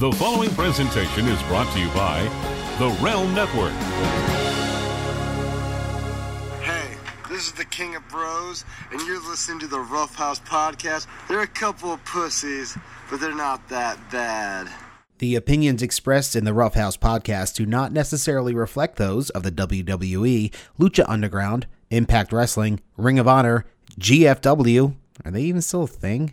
[0.00, 2.22] The following presentation is brought to you by
[2.78, 3.74] the Realm Network.
[6.62, 6.96] Hey,
[7.28, 11.06] this is the King of Bros, and you're listening to the Rough House Podcast.
[11.28, 12.78] They're a couple of pussies,
[13.10, 14.70] but they're not that bad.
[15.18, 19.52] The opinions expressed in the Rough House podcast do not necessarily reflect those of the
[19.52, 23.66] WWE, Lucha Underground, Impact Wrestling, Ring of Honor,
[23.98, 24.94] GFW,
[25.26, 26.32] are they even still a thing?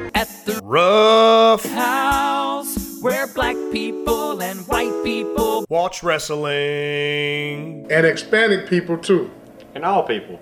[0.13, 7.87] At the Rough house where black people and white people Watch Wrestling.
[7.91, 9.31] and Hispanic people too.
[9.73, 10.39] And all people.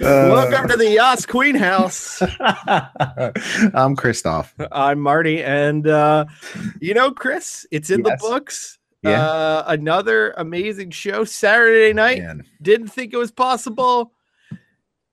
[0.00, 2.20] Welcome to the Yas Queen House.
[2.66, 4.52] I'm Christoff.
[4.70, 6.26] I'm Marty, and uh,
[6.80, 8.20] you know, Chris, it's in Yes.
[8.20, 8.78] the books.
[9.02, 9.20] Yeah.
[9.24, 12.22] Uh, another amazing show Saturday night.
[12.22, 12.44] Man.
[12.60, 14.12] Didn't think it was possible.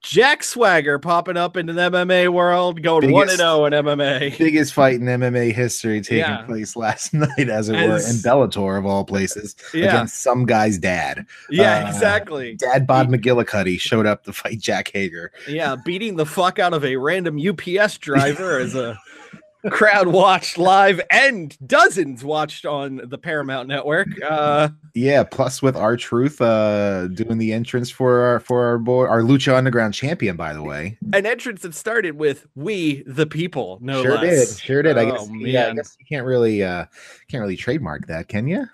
[0.02, 4.38] Jack Swagger popping up into the MMA world, going one and zero in MMA.
[4.38, 6.44] Biggest fight in MMA history taking Yeah.
[6.44, 10.46] place last night, as it were, in As- Bellator of all places, Yeah, against some
[10.46, 11.26] guy's dad.
[11.50, 12.56] yeah, uh, exactly.
[12.56, 15.34] Dad Bod McGillicuddy showed up to fight Jack Hager.
[15.50, 18.98] Yeah, beating the fuck out of a random UPS driver as a
[19.70, 24.08] crowd watched live and dozens watched on the Paramount Network.
[24.24, 29.06] Uh, Yeah, plus with our truth uh doing the entrance for our for our boy
[29.06, 30.98] our Lucha Underground champion, by the way.
[31.14, 34.54] an entrance that started with "We the People." No sure less.
[34.56, 34.60] did.
[34.64, 34.98] Sure did.
[34.98, 36.86] I Oh, guess yeah, I guess you can't really uh
[37.30, 38.66] can't really trademark that, can you?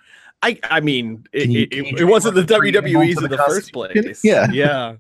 [0.44, 3.24] I I mean, it, you- it, it wasn't the trademark bringing him home WWE's in
[3.24, 4.24] the the first place.
[4.24, 4.48] Yeah.
[4.52, 4.96] yeah,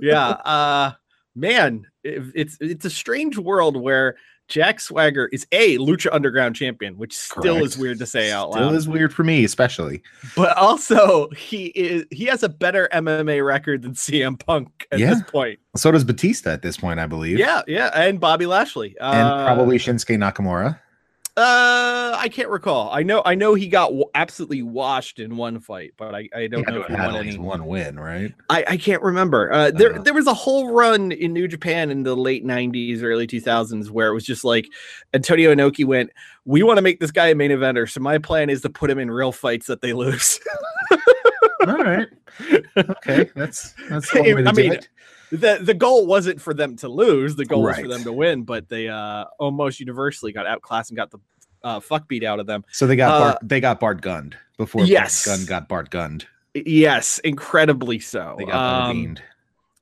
[0.00, 0.28] yeah.
[0.28, 0.92] Uh,
[1.34, 4.16] man, it, it's it's a strange world where
[4.48, 8.66] Jack Swagger is a Lucha Underground champion, which still is weird to say out Still
[8.66, 8.74] loud.
[8.74, 10.02] is weird for me, especially.
[10.36, 15.14] but also he is he has a better MMA record than CM Punk at Yeah.
[15.14, 15.58] this point.
[15.76, 17.38] So does Batista at this point, I believe.
[17.38, 20.78] Yeah, yeah, and Bobby Lashley, And Uh, probably Shinsuke Nakamura.
[21.36, 22.90] Uh, I can't recall.
[22.92, 26.46] I know, I know he got w- absolutely washed in one fight, but I, I
[26.46, 27.36] don't He know if he had won any.
[27.38, 28.32] one win, right?
[28.50, 29.52] I, I can't remember.
[29.52, 30.02] Uh, there Uh.
[30.02, 34.08] there was a whole run in New Japan in the late '90s, early 2000s, where
[34.08, 34.68] it was just like
[35.12, 36.10] Antonio Inoki went,
[36.44, 38.88] "We want to make this guy a main eventer, so my plan is to put
[38.88, 40.38] him in real fights that they lose."
[41.66, 42.06] All right.
[42.76, 44.88] Okay, that's that's one way to I do mean, it.
[45.36, 48.42] The the goal wasn't for them to lose; the goal was for them to win.
[48.44, 51.18] But they uh, almost universally got outclassed and got the
[51.62, 52.64] uh, fuck beat out of them.
[52.70, 55.24] So they got uh, Bart, they got Bart gunned before Yes.
[55.26, 56.26] Bart Gunn got Bart gunned.
[56.54, 58.36] Yes, incredibly so.
[58.38, 59.16] They got Um.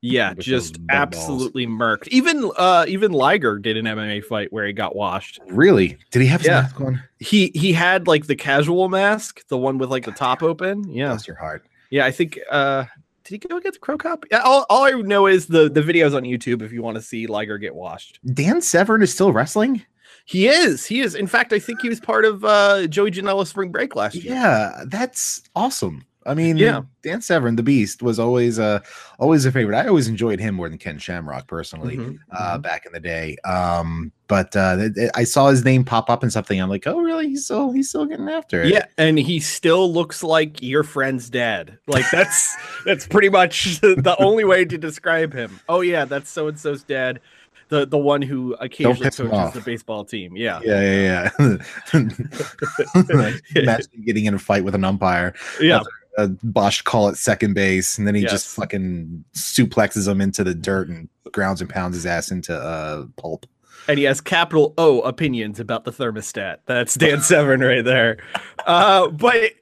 [0.05, 1.01] Yeah, just bug balls.
[1.23, 2.09] absolutely murked.
[2.09, 5.39] Even uh even Liger did an MMA fight where he got washed.
[5.49, 5.97] Really?
[6.11, 6.63] Did he have his Yeah.
[6.63, 7.03] mask on?
[7.21, 10.89] He he had like the casual mask, the one with like the top open.
[10.93, 11.09] Yeah.
[11.11, 11.65] Bless your heart.
[11.91, 12.87] Yeah, I think uh
[13.25, 14.25] did he go against Cro Cop?
[14.31, 17.03] Yeah, all, all I know is the the videos on YouTube if you want to
[17.03, 18.21] see Liger get washed.
[18.33, 19.83] Dan Severn is still wrestling?
[20.25, 20.87] He is.
[20.87, 21.15] He is.
[21.15, 24.35] In fact, I think he was part of uh Joey Janela spring break last year.
[24.35, 26.05] Yeah, that's awesome.
[26.27, 26.83] I mean, Yeah.
[27.03, 28.79] Dan Severn, the Beast, was always uh
[29.19, 29.77] always a favorite.
[29.77, 31.97] I always enjoyed him more than Ken Shamrock personally.
[31.97, 33.37] Mhm, uh, back in the day.
[33.45, 36.59] Um, but uh, th- th- I saw his name pop up in something.
[36.61, 37.29] I'm like, oh, really?
[37.29, 38.73] He's still he's still getting after it.
[38.73, 41.77] Yeah, and he still looks like your friend's dad.
[41.89, 42.55] Like that's
[42.87, 45.59] that's pretty much the only way to describe him.
[45.69, 47.21] Oh yeah, that's so and so's dad,
[47.69, 50.37] the the one who occasionally coaches the baseball team.
[50.37, 51.31] Yeah, yeah, yeah.
[51.39, 51.59] yeah.
[53.57, 55.35] Imagine getting in a fight with an umpire.
[55.61, 55.81] yeah,
[56.19, 60.55] a Bosch call it second base, and then he just fucking suplexes him into the
[60.55, 63.47] dirt and grounds and pounds his ass into uh, pulp.
[63.89, 66.59] and he has capital O opinions about the thermostat.
[66.67, 68.19] That's Dan Severn right there.
[68.67, 69.53] Uh, but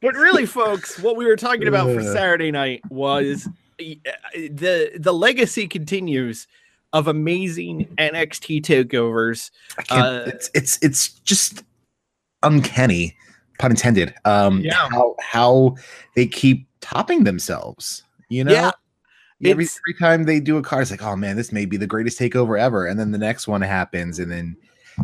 [0.00, 2.12] but really, folks, what we were talking about for Uh.
[2.12, 3.46] Saturday night was
[3.80, 3.84] uh,
[4.34, 6.46] the the legacy continues
[6.92, 9.50] of amazing NXT takeovers.
[9.90, 11.62] Uh, it's it's it's just
[12.42, 13.16] uncanny,
[13.58, 14.14] pun intended.
[14.24, 14.88] Um, Yeah.
[14.90, 15.76] how how
[16.14, 18.02] they keep topping themselves.
[18.28, 18.70] You know, Yeah,
[19.44, 21.86] every, every time they do a card, it's like, oh man, this may be the
[21.86, 24.56] greatest takeover ever, and then the next one happens, and then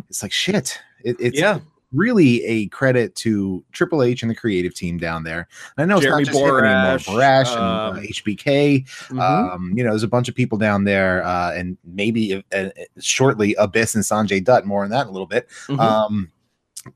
[0.08, 0.78] it's like shit.
[1.04, 1.60] It, it's Yeah.
[1.94, 5.48] Really a credit to Triple H and the creative team down there.
[5.76, 6.60] And I know it's not just him anymore.
[6.62, 8.84] Borash, Borash and um, uh, HBK.
[9.08, 9.20] Mhm.
[9.20, 12.68] Um, you know, there's a bunch of people down there, uh, and maybe uh, uh,
[13.00, 14.66] shortly Abyss and Sanjay Dutt.
[14.66, 15.48] More on that in a little bit.
[15.68, 15.78] Mhm.
[15.78, 16.30] Um,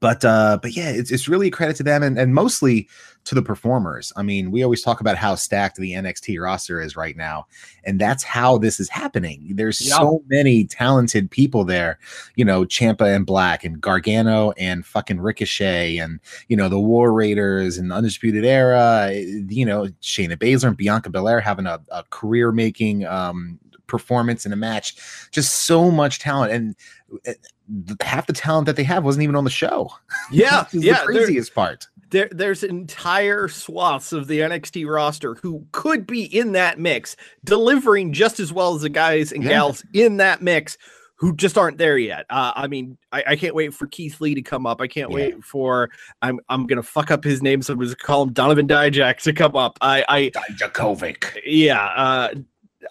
[0.00, 2.88] but uh, but yeah, it's it's really a credit to them and, and mostly
[3.24, 4.12] to the performers.
[4.16, 7.46] I mean, we always talk about how stacked the NXT roster is right now,
[7.84, 9.52] and that's how this is happening.
[9.54, 9.96] There's Yeah.
[9.98, 11.98] so many talented people there,
[12.36, 17.12] you know, Ciampa and Black and Gargano and fucking Ricochet and you know the War
[17.12, 19.08] Raiders and Undisputed Era.
[19.12, 24.44] eh, You know, Shayna Baszler and Bianca Belair having a, a career making um, performance
[24.46, 24.96] in a match.
[25.32, 27.36] Just so much talent and.
[27.68, 29.90] The- half the talent that they have wasn't even on the show.
[30.32, 30.72] yeah, yeah.
[30.72, 31.86] the there- craziest part.
[32.10, 38.12] there there's entire swaths of the NXT roster who could be in that mix, delivering
[38.12, 39.50] just as well as the guys and Yeah.
[39.50, 40.78] gals in that mix
[41.20, 42.24] who just aren't there yet.
[42.30, 44.80] Uh, I mean, I, I can't wait for Keith Lee to come up.
[44.80, 45.16] I can't Yeah.
[45.16, 45.90] wait for
[46.22, 49.32] I'm I'm gonna fuck up his name, so I'm just call him Donovan Dijak to
[49.32, 49.76] come up.
[49.80, 51.40] I I Dijakovic.
[51.44, 52.28] yeah uh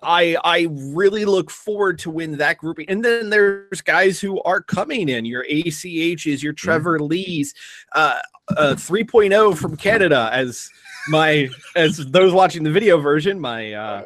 [0.04, 4.62] i i really look forward to when that grouping and then there's guys who are
[4.62, 7.54] coming in your achs your trevor lees
[7.94, 8.18] uh
[8.58, 10.70] uh 3.0 from canada as
[11.10, 14.04] my as those watching the video version my uh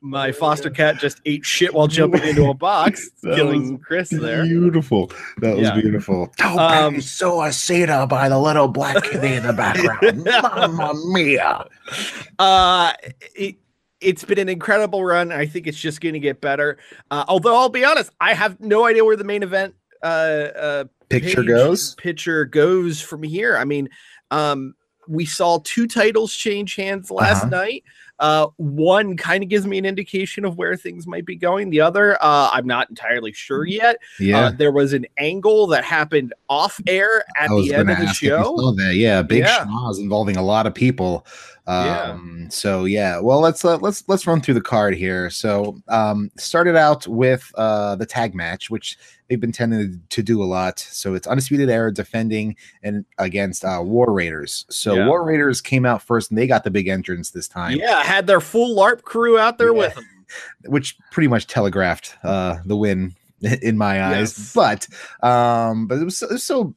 [0.00, 4.42] my foster cat just ate shit while jumping into a box That killing chris there
[4.44, 5.10] Beautiful.
[5.38, 5.80] That was Yeah.
[5.80, 6.24] beautiful.
[6.42, 10.24] Um, suicida by the little black kitty in the background.
[10.24, 11.64] Mamma mia.
[12.38, 12.92] uh
[13.34, 13.56] it,
[14.00, 16.78] it's been an incredible run i think it's just going to get better
[17.10, 20.84] uh, although i'll be honest i have no idea where the main event uh uh
[21.08, 21.94] Picture goes.
[21.96, 23.88] picture goes from here i mean
[24.30, 24.74] um
[25.08, 27.48] we saw two titles change hands last Uh-huh.
[27.50, 27.84] night
[28.20, 31.80] uh one kind of gives me an indication of where things might be going the
[31.80, 34.38] other uh i'm not entirely sure yet Yeah.
[34.38, 38.22] uh, there was an angle that happened off air at the end of the ask
[38.22, 38.94] if you show that.
[38.94, 39.64] Yeah, big Yeah.
[39.64, 41.26] schmoz involving a lot of people.
[41.70, 42.02] Yeah.
[42.12, 45.30] Um, so yeah, well let's uh, let's let's run through the card here.
[45.30, 50.42] So um started out with uh the tag match, which they've been tending to do
[50.42, 50.78] a lot.
[50.80, 54.66] So it's Undisputed Era defending and against uh War Raiders.
[54.70, 55.06] So Yeah.
[55.06, 57.76] War Raiders came out first and they got the big entrance this time.
[57.78, 59.78] yeah had their full larp crew out there Yeah.
[59.78, 60.04] with them
[60.66, 63.14] which pretty much telegraphed uh the win
[63.62, 64.52] in my eyes Yes.
[64.54, 64.86] but
[65.28, 66.74] um but it was so, it was so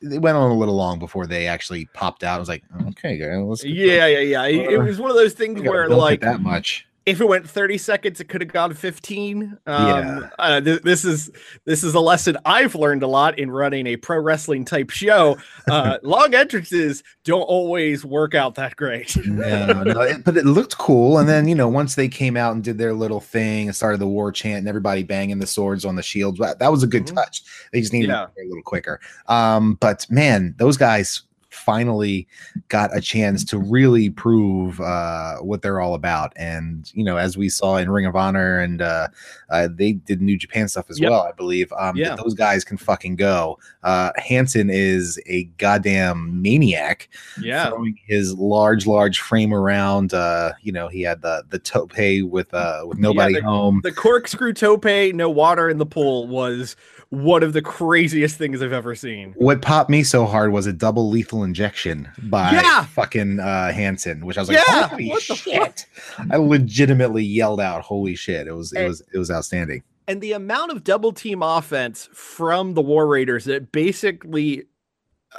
[0.00, 2.36] it went on a little long before they actually popped out.
[2.36, 4.44] I was like okay guys Yeah, yeah, yeah.
[4.46, 7.48] It, it Uh, was one of those things where, like, that much if it went
[7.48, 9.58] 30 seconds, it could have gone 15.
[9.66, 10.28] Um, Yeah.
[10.38, 11.30] uh, th- this is
[11.64, 15.36] this is a lesson I've learned a lot in running a pro wrestling type show.
[15.68, 19.16] Uh, long entrances don't always work out that great.
[19.26, 22.54] no, no, it- but it looked cool and then you know once they came out
[22.54, 25.84] and did their little thing and started the war chant and everybody banging the swords
[25.84, 27.14] on the shields that, that was a good Mhm.
[27.14, 27.42] touch
[27.72, 28.26] they just needed Yeah.
[28.26, 32.26] a little quicker um but man those guys finally
[32.68, 37.36] got a chance to really prove uh what they're all about and you know as
[37.36, 39.08] we saw in ring of honor and uh,
[39.50, 41.10] uh they did new japan stuff as Yep.
[41.10, 42.14] well i believe um Yeah.
[42.16, 47.08] those guys can fucking go uh hanson is a goddamn maniac
[47.40, 47.68] yeah.
[47.68, 50.12] throwing his large, large frame around.
[50.14, 53.80] Uh, you know, he had the the tope with uh with nobody the- home.
[53.82, 56.76] The corkscrew tope, no water in the pool, was
[57.10, 59.34] one of the craziest things I've ever seen.
[59.36, 62.84] What popped me so hard was a double lethal injection by Yeah.
[62.84, 65.86] fucking uh Hanson, which I was like, Yeah, holy what the shit.
[66.30, 68.46] I legitimately yelled out, holy shit.
[68.46, 69.82] It was it And- was it was outstanding.
[70.08, 74.64] And the amount of double team offense from the War Raiders that basically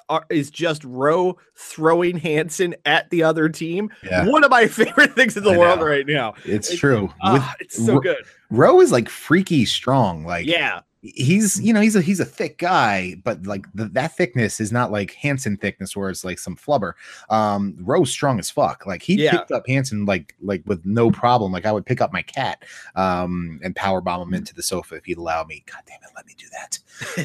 [0.08, 3.90] are, is just Rowe throwing Hanson at the other team.
[4.04, 4.28] Yeah.
[4.30, 6.36] One of my favorite things in the world right now.
[6.46, 7.02] It's It- true.
[7.04, 8.24] With Ah, it's so Ro- good.
[8.50, 10.26] Rowe is like freaky strong.
[10.26, 10.82] Like Yeah.
[11.02, 14.72] He's you know he's a he's a thick guy but like the, that thickness is
[14.72, 16.94] not like Hanson thickness where it's like some flubber.
[17.30, 18.86] Um Rowe's strong as fuck.
[18.86, 19.32] Like he Yeah.
[19.32, 21.52] picked up Hanson like like with no problem.
[21.52, 22.64] Like I would pick up my cat
[22.96, 25.64] um and power bomb him into the sofa if he'd allow me.
[25.66, 26.78] God damn it let me do that.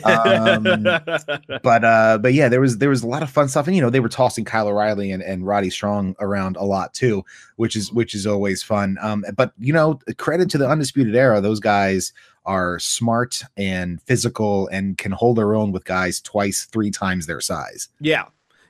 [0.04, 3.66] Um, but uh but yeah there was there was a lot of fun stuff.
[3.66, 6.94] And you know they were tossing Kyle O'Reilly and, and Roddy Strong around a lot
[6.94, 7.24] too
[7.56, 8.96] which is which is always fun.
[9.02, 12.14] Um but you know credit to the undisputed era those guys
[12.46, 17.40] are smart and physical and can hold their own with guys twice three times their
[17.40, 18.24] size yeah.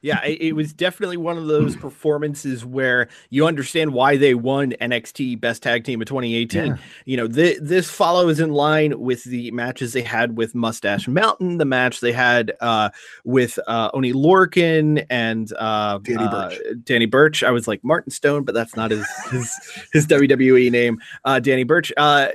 [0.06, 4.70] Yeah, it, it was definitely one of those performances where you understand why they won
[4.80, 6.66] NXT Best Tag Team of 2018.
[6.66, 6.76] Yeah.
[7.06, 11.58] You know, th- this follows in line with the matches they had with Mustache Mountain,
[11.58, 12.90] the match they had uh,
[13.25, 16.58] with uh, Oni Lorcan and uh, Danny uh, Burch.
[16.84, 17.42] Danny Burch.
[17.42, 19.52] I was like Martin Stone, but that's not his his,
[19.92, 21.00] his WWE name.
[21.25, 21.92] Uh, Danny Burch.
[21.96, 22.28] Uh,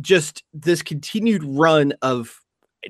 [0.00, 2.41] just this continued run of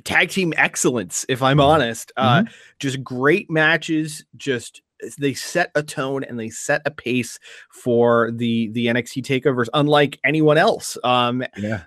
[0.05, 2.13] tag team excellence, if I'm honest.
[2.17, 2.45] Uh,
[2.79, 4.83] just great matches, just
[5.19, 7.39] they set a tone and they set a pace
[7.71, 10.97] for the the NXT takeovers, unlike anyone else.
[11.05, 11.83] Um, Yeah.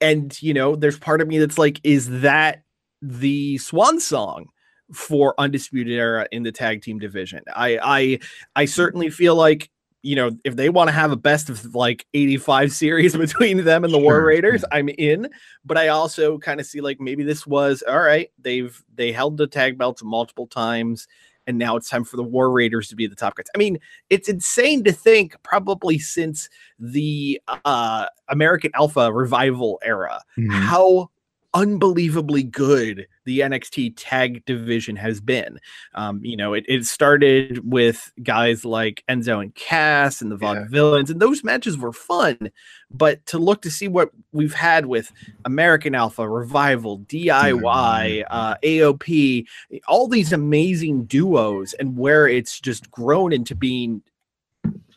[0.00, 2.62] and you know, there's part of me that's like, is that
[3.02, 4.46] the swan song?
[4.92, 8.18] For undisputed era in the tag team division, I I
[8.54, 9.68] I certainly feel like
[10.06, 13.84] you know if they want to have a best of like 85 series between them
[13.84, 15.28] and the War Raiders, I'm in.
[15.64, 18.30] But I also kind of see like maybe this was all right.
[18.38, 21.08] They've they held the tag belts multiple times,
[21.48, 23.46] and now it's time for the War Raiders to be the top guys.
[23.54, 26.48] I mean, it's insane to think probably since
[26.78, 30.50] the uh American Alpha revival era Mhm.
[30.52, 31.10] how
[31.56, 35.58] unbelievably good the NXT tag division has been.
[35.94, 41.08] Um, you know, it, it started with guys like Enzo and Cass and the Vaudevillains,
[41.08, 42.50] and those matches were fun.
[42.90, 45.10] But to look to see what we've had with
[45.46, 49.46] American Alpha, Revival, DIY, uh, AOP,
[49.88, 54.02] all these amazing duos, and where it's just grown into being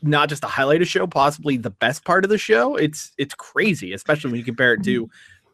[0.01, 2.75] not just a highlight of show, possibly the best part of the show.
[2.75, 5.09] It's it's crazy, especially when you compare it to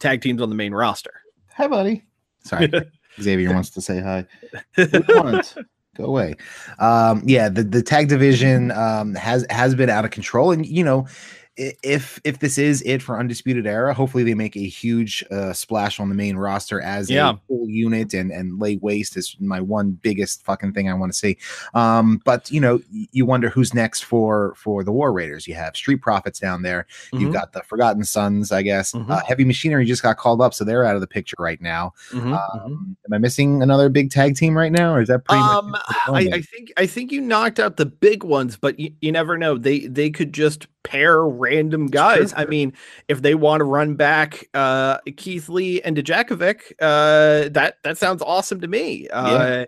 [0.06, 1.14] tag teams on the main roster.
[1.56, 2.06] Hi, buddy.
[2.44, 2.72] Sorry,
[3.22, 4.26] Xavier wants to say hi.
[4.76, 5.56] What do you want?
[5.98, 6.36] Go away.
[6.78, 10.84] Um, yeah, the, the tag division um, has has been out of control, and you
[10.84, 11.10] know, i-
[11.58, 16.00] if if this is it for Undisputed Era, hopefully they make a huge uh, splash
[16.00, 17.32] on the main roster as Yeah.
[17.32, 21.12] a full unit and and lay waste is my one biggest fucking thing I want
[21.14, 21.38] to see.
[21.74, 25.48] Um, but you know, you wonder who's next for for the War Raiders.
[25.48, 26.86] You have Street Profits down there.
[27.14, 27.34] You've Mhm.
[27.34, 28.92] got the Forgotten Sons, I guess.
[28.92, 29.10] Mhm.
[29.10, 31.94] Uh, Heavy Machinery just got called up, so they're out of the picture right now.
[32.12, 32.34] Mhm,
[32.66, 35.72] Um, am I missing another big tag team right now, or is that pretty Um,
[35.72, 35.82] much?
[35.90, 38.80] it for the I, I think I think you knocked out the big ones, but
[38.80, 39.58] you, you never know.
[39.58, 42.34] They they could just pair random guys.
[42.36, 42.74] I mean,
[43.08, 48.22] if they want to run back uh, Keith Lee and Dijakovic, uh, that that sounds
[48.22, 49.08] awesome to me.
[49.10, 49.66] Uh,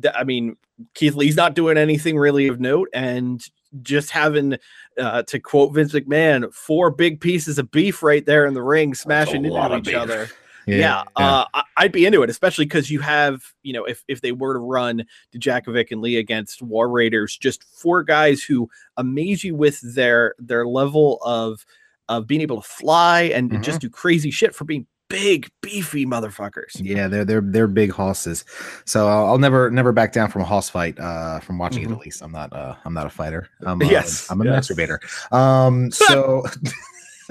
[0.00, 0.56] th- I mean,
[0.94, 3.42] Keith Lee's not doing anything really of note, and
[3.80, 4.56] just having,
[4.98, 8.94] uh, to quote Vince McMahon, four big pieces of beef right there in the ring,
[8.94, 9.96] smashing into each beef.
[9.96, 10.30] other
[10.66, 11.44] yeah, yeah.
[11.54, 14.54] Uh, I'd be into it, especially because you have, you know, if if they were
[14.54, 15.04] to run
[15.34, 20.66] Dijakovic and Lee against War Raiders, just four guys who amaze you with their their
[20.66, 21.64] level of
[22.08, 23.62] of being able to fly and Mhm.
[23.62, 26.70] just do crazy shit for being big, beefy motherfuckers.
[26.76, 28.44] Yeah, they're they're they're big hosses.
[28.86, 30.98] So I'll, I'll never never back down from a hoss fight.
[30.98, 31.90] Uh, from watching Mhm.
[31.90, 32.22] it at least.
[32.22, 33.48] I'm not uh I'm not a fighter.
[33.66, 34.68] I'm uh, Yes, I'm a yes.
[34.70, 34.98] masturbator.
[35.32, 36.44] Um, so.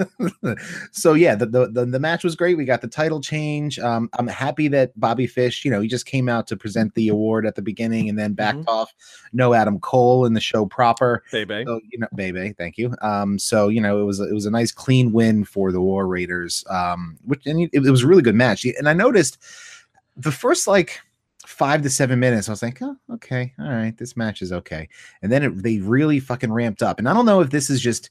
[0.92, 2.56] so yeah, the, the the match was great.
[2.56, 3.78] We got the title change.
[3.78, 7.08] Um, I'm happy that Bobby Fish, you know, he just came out to present the
[7.08, 8.92] award at the beginning and then backed off.
[9.32, 11.22] No Adam Cole in the show proper.
[11.32, 11.64] Baby.
[11.66, 12.94] So you know, baby, thank you.
[13.02, 16.06] Um, so you know, it was it was a nice clean win for the War
[16.06, 16.64] Raiders.
[16.70, 18.64] Um, which and it, it was a really good match.
[18.64, 19.38] And I noticed
[20.16, 21.00] the first like
[21.46, 24.88] five to seven minutes, I was like, oh, okay, all right, this match is okay.
[25.22, 26.98] And then it, they really fucking ramped up.
[26.98, 28.10] And I don't know if this is just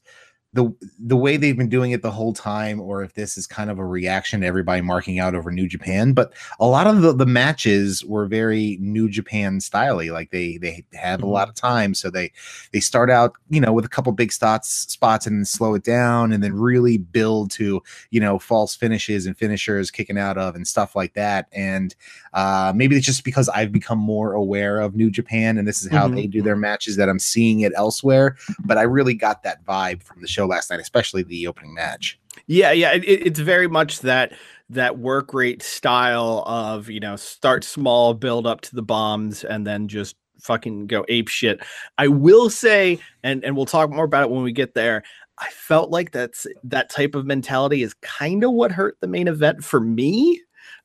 [0.54, 3.70] the the way they've been doing it the whole time, or if this is kind
[3.70, 6.12] of a reaction to everybody marking out over New Japan.
[6.12, 10.12] But a lot of the, the matches were very New Japan styley.
[10.12, 12.32] Like they they have a lot of time, so they
[12.72, 15.84] they start out you know with a couple big spots spots and then slow it
[15.84, 20.54] down, and then really build to you know false finishes and finishers kicking out of
[20.54, 21.48] and stuff like that.
[21.52, 21.94] And
[22.34, 25.90] uh, maybe it's just because I've become more aware of New Japan and this is
[25.90, 28.36] how Mhm, they do their matches that I'm seeing it elsewhere.
[28.64, 32.18] But I really got that vibe from the show last night, especially the opening match.
[32.46, 34.32] Yeah, yeah, it, it- it's very much that
[34.70, 39.66] that work rate style of you know start small, build up to the bombs, and
[39.66, 41.60] then just fucking go ape shit.
[41.98, 45.02] I will say, and and we'll talk more about it when we get there.
[45.38, 49.28] I felt like that's that type of mentality is kind of what hurt the main
[49.28, 50.40] event for me.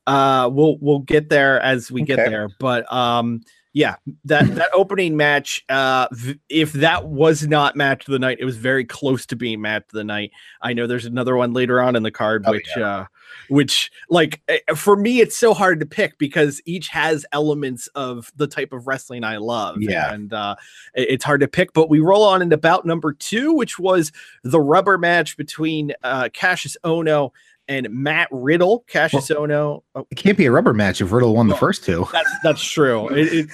[0.06, 3.42] Uh, we'll we'll get there as we get there, but um,
[3.78, 3.94] yeah,
[4.24, 5.64] that that opening match.
[5.68, 6.08] Uh,
[6.48, 9.84] if that was not match of the night, it was very close to being match
[9.84, 10.32] of the night.
[10.60, 13.06] I know there's another one later on in the card, Oh, which uh,
[13.48, 18.32] which like eh, for me, it's so hard to pick because each has elements of
[18.36, 19.76] the type of wrestling I love.
[19.80, 20.12] Yeah.
[20.12, 20.56] and uh,
[20.94, 21.72] it- it's hard to pick.
[21.72, 24.10] But we roll on into bout number two, which was
[24.42, 27.30] the rubber match between uh, Kassius Ohno
[27.68, 29.82] and Matt Riddle, Kassius Ohno.
[29.94, 32.06] Oh, It can't be a rubber match if Riddle won the first two.
[32.12, 33.08] that's that's true.
[33.10, 33.46] It, it,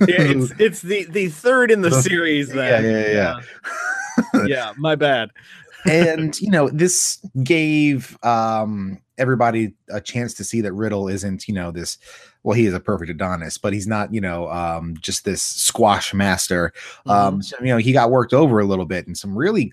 [0.00, 2.50] it's it's the the third in the series.
[2.50, 2.84] Then.
[2.84, 3.40] yeah, yeah.
[4.34, 4.46] yeah.
[4.46, 5.30] Yeah, my bad.
[5.90, 11.54] and you know this gave um everybody a chance to see that riddle isn't you
[11.54, 11.98] know this
[12.44, 16.14] well he is a perfect adonis but he's not you know um just this squash
[16.14, 16.72] master
[17.06, 19.72] um so, you know he got worked over a little bit and some really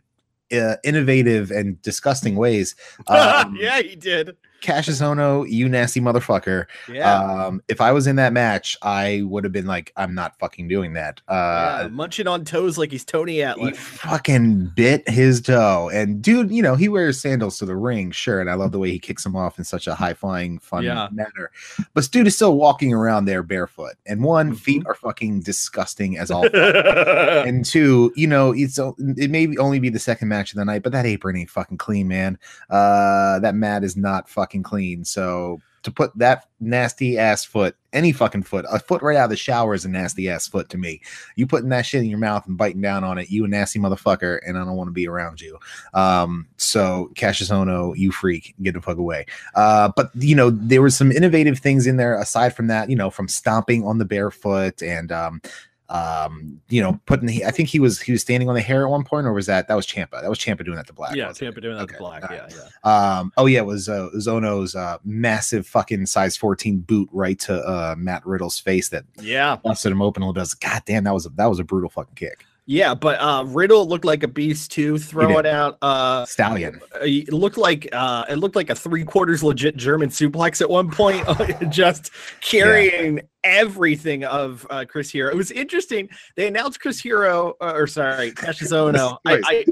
[0.51, 2.75] uh, innovative and disgusting ways
[3.07, 4.35] um, yeah, he did.
[4.61, 6.65] Kassius Ohno, you nasty motherfucker.
[6.91, 7.13] Yeah.
[7.45, 10.67] Um, if I was in that match, I would have been like, I'm not fucking
[10.67, 11.21] doing that.
[11.27, 13.77] Uh, yeah, munching on toes like he's Tony he Atlas.
[13.77, 15.89] fucking bit his toe.
[15.93, 18.41] And dude, you know, he wears sandals to the ring, sure.
[18.41, 20.83] And I love the way he kicks him off in such a high flying, fun
[20.83, 21.07] Yeah.
[21.11, 21.51] manner.
[21.93, 23.93] But dude is still walking around there barefoot.
[24.05, 24.55] And one, Mm-hmm.
[24.55, 26.45] feet are fucking disgusting as all.
[26.55, 28.79] and two, you know, it's
[29.17, 31.77] it may only be the second match of the night, but that apron ain't fucking
[31.77, 32.37] clean, man.
[32.69, 35.05] Uh, that mat is not fucking clean.
[35.05, 39.29] So to put that nasty ass foot, any fucking foot, a foot right out of
[39.29, 41.01] the shower is a nasty ass foot to me.
[41.35, 43.79] You putting that shit in your mouth and biting down on it, you a nasty
[43.79, 45.57] motherfucker, and I don't want to be around you.
[45.93, 49.25] Um, so Kassius Ohno, you freak, get the fuck away.
[49.55, 52.95] Uh, but you know, there was some innovative things in there aside from that, you
[52.95, 55.41] know, from stomping on the barefoot and um
[55.89, 58.85] um you know putting the i think he was he was standing on the hair
[58.85, 60.93] at one point or was that that was Ciampa that was Ciampa doing that to
[60.93, 61.29] black yeah?
[61.29, 62.29] Ciampa doing that to black.
[62.29, 63.17] all Yeah, yeah.
[63.17, 67.55] Um, oh yeah, it was uh, Zono's uh, massive fucking size 14 boot right to
[67.67, 69.55] uh, Matt Riddle's face that Yeah.
[69.55, 70.53] busted him open a little bit.
[70.59, 72.45] God damn, that was a, that was a brutal fucking kick.
[72.69, 76.79] Yeah, but uh Riddle looked like a beast too, throwing out uh Stallion.
[76.93, 80.69] uh, it looked like uh it looked like a three quarters legit German suplex at
[80.69, 81.25] one point,
[81.71, 82.11] just
[82.41, 85.31] carrying everything of uh, Chris Hero.
[85.31, 86.09] It was interesting.
[86.35, 89.17] They announced Chris Hero, uh, or sorry, Kassius Ohno.
[89.25, 89.65] I,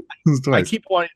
[0.48, 1.10] I, I keep wanting.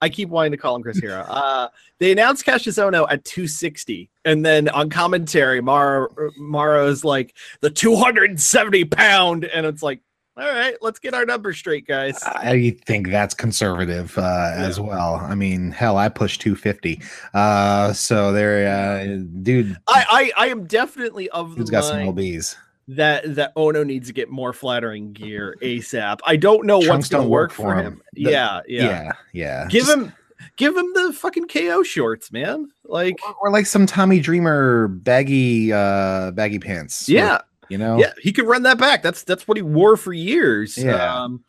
[0.00, 1.20] I keep wanting to call him Chris Hero.
[1.20, 1.68] Uh,
[2.00, 8.86] they announced Kassius Ohno at 260, and then on commentary, Mauro Mauro's like the 270
[8.86, 10.00] pound, and it's like,
[10.38, 12.22] all right, let's get our numbers straight, guys.
[12.24, 15.16] I think that's conservative uh, as well.
[15.16, 17.02] I mean, hell, I pushed 250.
[17.34, 22.56] Uh, so there, uh, dude, I, I I am definitely of the got some LBs.
[22.88, 26.20] that that Ohno needs to get more flattering gear ASAP.
[26.24, 27.84] I don't know Trunks what's going to work work for him.
[27.94, 28.02] him.
[28.14, 29.66] The- yeah, yeah, Yeah, yeah.
[29.68, 30.12] Give Just- him
[30.56, 32.68] give him the fucking KO shorts, man.
[32.84, 37.08] Like, or like some Tommy Dreamer baggy, uh, baggy pants.
[37.08, 37.98] yeah, you know.
[37.98, 39.02] yeah, he could run that back.
[39.02, 40.76] That's that's what he wore for years.
[40.78, 41.22] Yeah.
[41.22, 41.44] Um,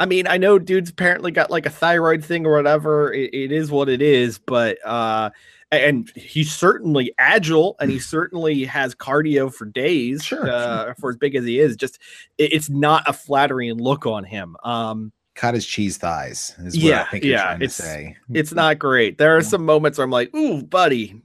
[0.00, 3.12] I mean, I know dude's apparently got like a thyroid thing or whatever.
[3.12, 5.30] It, it is what it is, but uh,
[5.70, 10.24] and he's certainly agile and he certainly has cardio for days.
[10.24, 11.98] Sure, uh, for as big as he is, just
[12.38, 14.56] it- it's not a flattering look on him.
[14.64, 18.16] Um, Cottage cheese thighs is what Yeah, I think you're yeah, trying to it's- say.
[18.34, 19.16] it's not great.
[19.18, 21.22] There are some moments where I'm like, "Ooh, buddy,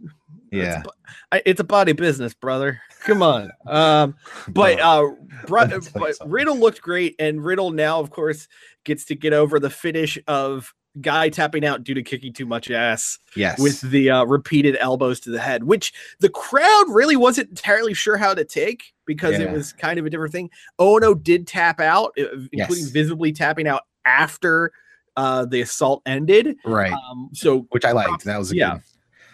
[0.52, 0.84] Yeah.
[1.32, 2.82] it's, it's a body business, brother.
[3.02, 4.16] Come on." Um,
[4.48, 5.10] but uh,
[5.46, 6.30] Bru- Let me tell you but.
[6.30, 8.48] Riddle looked great, and Riddle now, of course,
[8.86, 12.72] gets to get over the finish of guy tapping out due to kicking too much
[12.72, 13.60] ass yes.
[13.60, 18.18] with the uh, repeated elbows to the head, which the crowd really wasn't entirely sure
[18.18, 20.50] how to take because it was kind of a different thing.
[20.80, 22.90] Ohno did tap out, including Yes.
[22.90, 24.72] visibly tapping out after
[25.18, 26.56] uh, the assault ended.
[26.66, 26.92] right.
[26.94, 28.24] Um, so Which I liked.
[28.24, 28.74] That was a yeah.
[28.74, 28.82] good.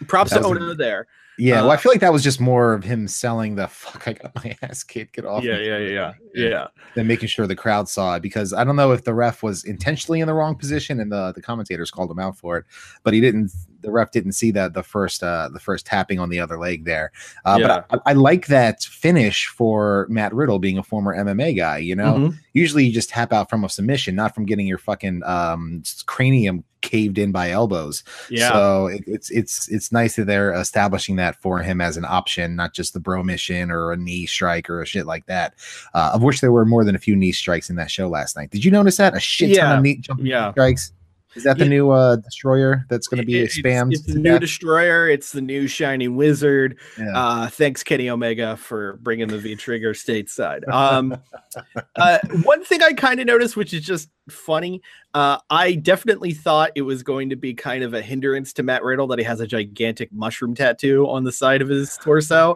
[0.08, 1.06] Props to a- Ohno there.
[1.36, 1.62] Yeah.
[1.62, 4.06] well, Uh, I feel like that was just more of him selling the fuck.
[4.06, 5.16] I got my ass kicked.
[5.16, 5.42] Get off.
[5.42, 6.66] Yeah, me," yeah, yeah, yeah, yeah.
[6.94, 9.64] Than making sure the crowd saw it because I don't know if the ref was
[9.64, 12.66] intentionally in the wrong position and the the commentators called him out for it,
[13.02, 13.50] but he didn't.
[13.80, 16.84] The ref didn't see that the first uh the first tapping on the other leg
[16.84, 17.10] there.
[17.44, 17.82] Uh, Yeah.
[17.90, 21.78] But I, I like that finish for Matt Riddle being a former MMA guy.
[21.78, 22.34] You know, Mhm.
[22.52, 26.62] usually you just tap out from a submission, not from getting your fucking um cranium
[26.84, 28.04] caved in by elbows.
[28.30, 28.50] Yeah.
[28.52, 32.54] So it, it's it's it's nice that they're establishing that for him as an option,
[32.54, 35.54] not just the Bromission or a knee strike or a shit like that.
[35.94, 38.36] Uh, of which there were more than a few knee strikes in that show last
[38.36, 38.50] night.
[38.50, 39.16] Did you notice that?
[39.16, 40.52] A shit ton of knee jumping Yeah.
[40.52, 40.92] strikes.
[41.36, 41.70] Is that the Yeah.
[41.70, 43.92] new uh destroyer that's going to be It- it's- spammed?
[43.92, 45.08] It's, to the new destroyer.
[45.08, 46.78] It's the new shiny wizard.
[46.96, 47.10] Yeah.
[47.12, 50.68] Uh, thanks, Kenny Omega, for bringing the V Trigger stateside.
[50.68, 51.16] Um,
[51.96, 54.82] uh, one thing I kind of noticed, which is just funny,
[55.14, 58.82] uh, I definitely thought it was going to be kind of a hindrance to Matt
[58.82, 62.54] Riddle that he has a gigantic mushroom tattoo on the side of his torso.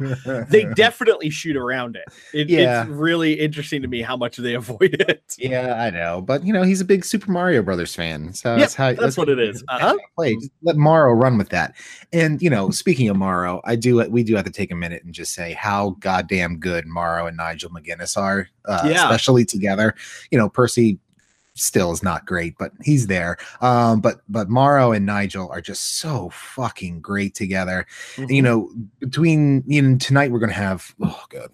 [0.51, 2.05] they definitely shoot around it.
[2.33, 2.83] it Yeah.
[2.83, 5.35] It's really interesting to me how much they avoid it.
[5.39, 8.59] Yeah, I know, but you know he's a big Super Mario Brothers fan, so Yep,
[8.61, 9.63] that's how that's what it is.
[9.69, 9.97] Uh-huh.
[10.17, 11.75] Play, just let Mauro run with that.
[12.13, 15.05] And you know, speaking of Mauro, I do we do have to take a minute
[15.05, 19.05] and just say how goddamn good Mauro and Nigel McGuinness are, uh, Yeah.
[19.05, 19.95] especially together.
[20.31, 20.99] You know, Percy
[21.61, 23.39] still is not great, but he's there.
[23.61, 27.87] Um, but but Mauro and Nigel are just so fucking great together.
[28.17, 28.31] Mm-hmm.
[28.31, 31.51] You know, between you know tonight we're gonna have oh god.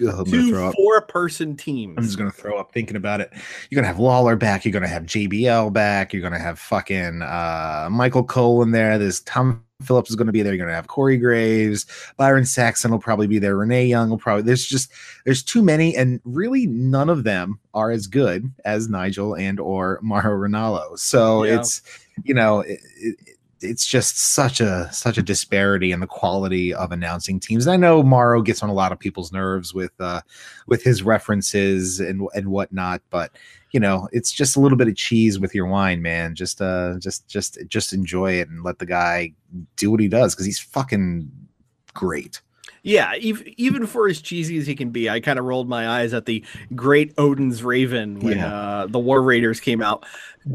[0.00, 1.94] Two four person teams.
[1.98, 3.30] I'm just gonna throw up thinking about it.
[3.68, 4.64] You're gonna have Lawler back.
[4.64, 6.14] You're gonna have JBL back.
[6.14, 8.96] You're gonna have fucking uh, Michael Cole in there.
[8.98, 10.52] There's Tom Phillips is gonna be there.
[10.54, 11.86] You're gonna have Corey Graves.
[12.16, 13.56] Byron Saxton will probably be there.
[13.56, 14.42] Renee Young will probably.
[14.42, 14.90] There's just
[15.24, 19.98] there's too many, and really none of them are as good as Nigel and or
[20.02, 20.98] Mauro Ranallo.
[20.98, 21.58] So Yeah.
[21.60, 21.82] it's
[22.24, 22.60] you know.
[22.60, 23.16] It, it,
[23.62, 27.66] it's just such a such a disparity in the quality of announcing teams.
[27.66, 30.22] And I know Mauro gets on a lot of people's nerves with uh
[30.66, 33.32] with his references and and whatnot, but
[33.72, 36.34] you know, it's just a little bit of cheese with your wine, man.
[36.34, 39.32] Just uh just just just enjoy it and let the guy
[39.76, 41.30] do what he does because he's fucking
[41.94, 42.40] great.
[42.82, 45.86] Yeah, even even for as cheesy as he can be, I kind of rolled my
[46.00, 46.42] eyes at the
[46.74, 48.54] Great Odin's Raven when Yeah.
[48.54, 50.06] uh, the War Raiders came out.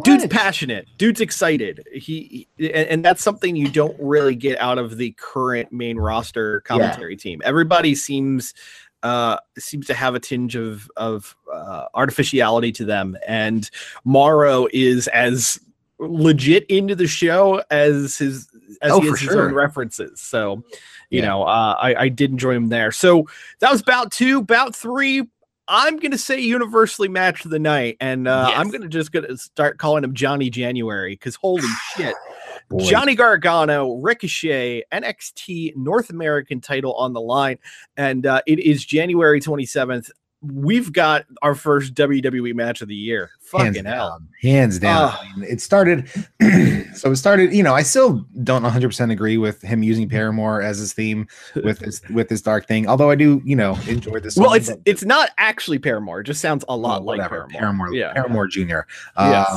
[0.04, 0.88] Dude's passionate.
[0.98, 1.88] Dude's excited.
[1.94, 5.98] He, he- and, and that's something you don't really get out of the current main
[5.98, 7.44] roster commentary team.
[7.46, 8.56] Everybody seems
[9.04, 13.70] uh seems to have a tinge of of uh, artificiality to them, and
[14.04, 15.60] Mauro is as
[16.00, 18.50] legit into the show as his
[18.82, 19.48] as Oh, he is his sure.
[19.48, 20.20] own references.
[20.22, 20.64] So
[21.10, 21.28] you Yeah.
[21.28, 22.92] know, uh, I, I did enjoy him there.
[22.92, 23.28] So
[23.60, 25.24] that was bout two, bout three.
[25.68, 29.78] I'm gonna say universally match of the night, and uh, I'm gonna just gonna start
[29.78, 32.14] calling him Johnny January because holy shit,
[32.70, 32.84] Boy.
[32.90, 37.60] Johnny Gargano, Ricochet, NXT North American title on the line,
[37.98, 40.10] and uh, it is January 27th.
[40.42, 43.32] We've got our first WWE match of the year.
[43.52, 44.10] hands Fucking hell.
[44.10, 45.10] down, hands down.
[45.12, 45.22] Ah.
[45.24, 46.08] I mean, it started,
[46.96, 47.52] so it started.
[47.52, 51.28] You know, I still don't 100 percent agree with him using Paramore as his theme
[51.64, 52.88] with this with this dark thing.
[52.88, 54.38] Although I do, you know, enjoy this.
[54.38, 56.20] Well, it's it's not actually Paramore.
[56.20, 57.60] It just sounds a lot well, like whatever, Paramore.
[57.88, 58.14] Paramore, Yeah.
[58.14, 58.86] Paramore Junior.
[59.18, 59.48] Yes.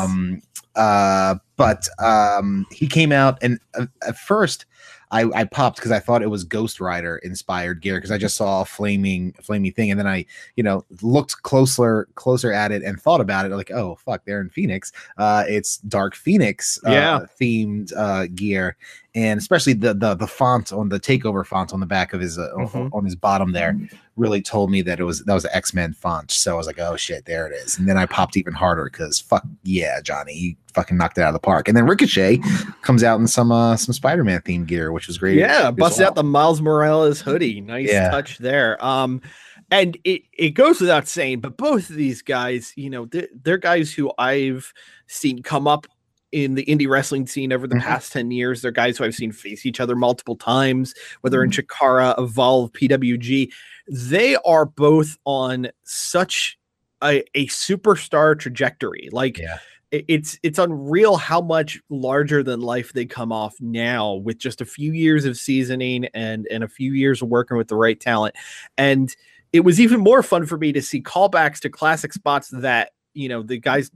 [0.79, 4.65] Uh, but um, he came out and uh, at first.
[5.11, 8.37] I, I popped because I thought it was Ghost Rider inspired gear because I just
[8.37, 12.83] saw a flaming flaming thing and then I you know looked closer closer at it
[12.83, 16.91] and thought about it like oh fuck they're in Phoenix uh it's Dark Phoenix uh,
[16.91, 17.21] Yeah.
[17.41, 18.77] themed uh gear
[19.15, 22.39] and especially the the the font on the takeover font on the back of his
[22.39, 22.91] uh, on- Mhm.
[22.95, 23.77] on his bottom there
[24.17, 26.79] really told me that it was that was an X-Men font so I was like
[26.79, 30.35] oh shit there it is and then I popped even harder because fuck yeah Johnny
[30.35, 32.41] he fucking knocked it out of the park and then Ricochet
[32.83, 36.09] comes out in some uh some Spider-Man themed gear which was great Yeah, busted well.
[36.09, 37.61] out the Miles Morales hoodie.
[37.63, 38.11] Nice Yeah.
[38.11, 38.83] touch there.
[38.85, 39.23] Um,
[39.71, 43.59] and it it goes without saying, but both of these guys, you know, they're, they're
[43.59, 44.73] guys who I've
[45.07, 45.87] seen come up
[46.33, 47.83] in the indie wrestling scene over the Mhm.
[47.83, 48.61] past 10 years.
[48.63, 53.51] They're guys who I've seen face each other multiple times, whether in Chikara, Evolve, PWG.
[53.89, 56.59] They are both on such
[57.03, 59.09] a, a superstar trajectory.
[59.13, 59.59] Like Yeah.
[59.91, 64.67] it's it's unreal how much larger than life they come off now with just a
[64.67, 68.35] few years of seasoning and and a few years of working with the right talent
[68.77, 69.17] and
[69.55, 73.31] it was even more fun for me to see callbacks to classic spots that you
[73.31, 73.91] know the guys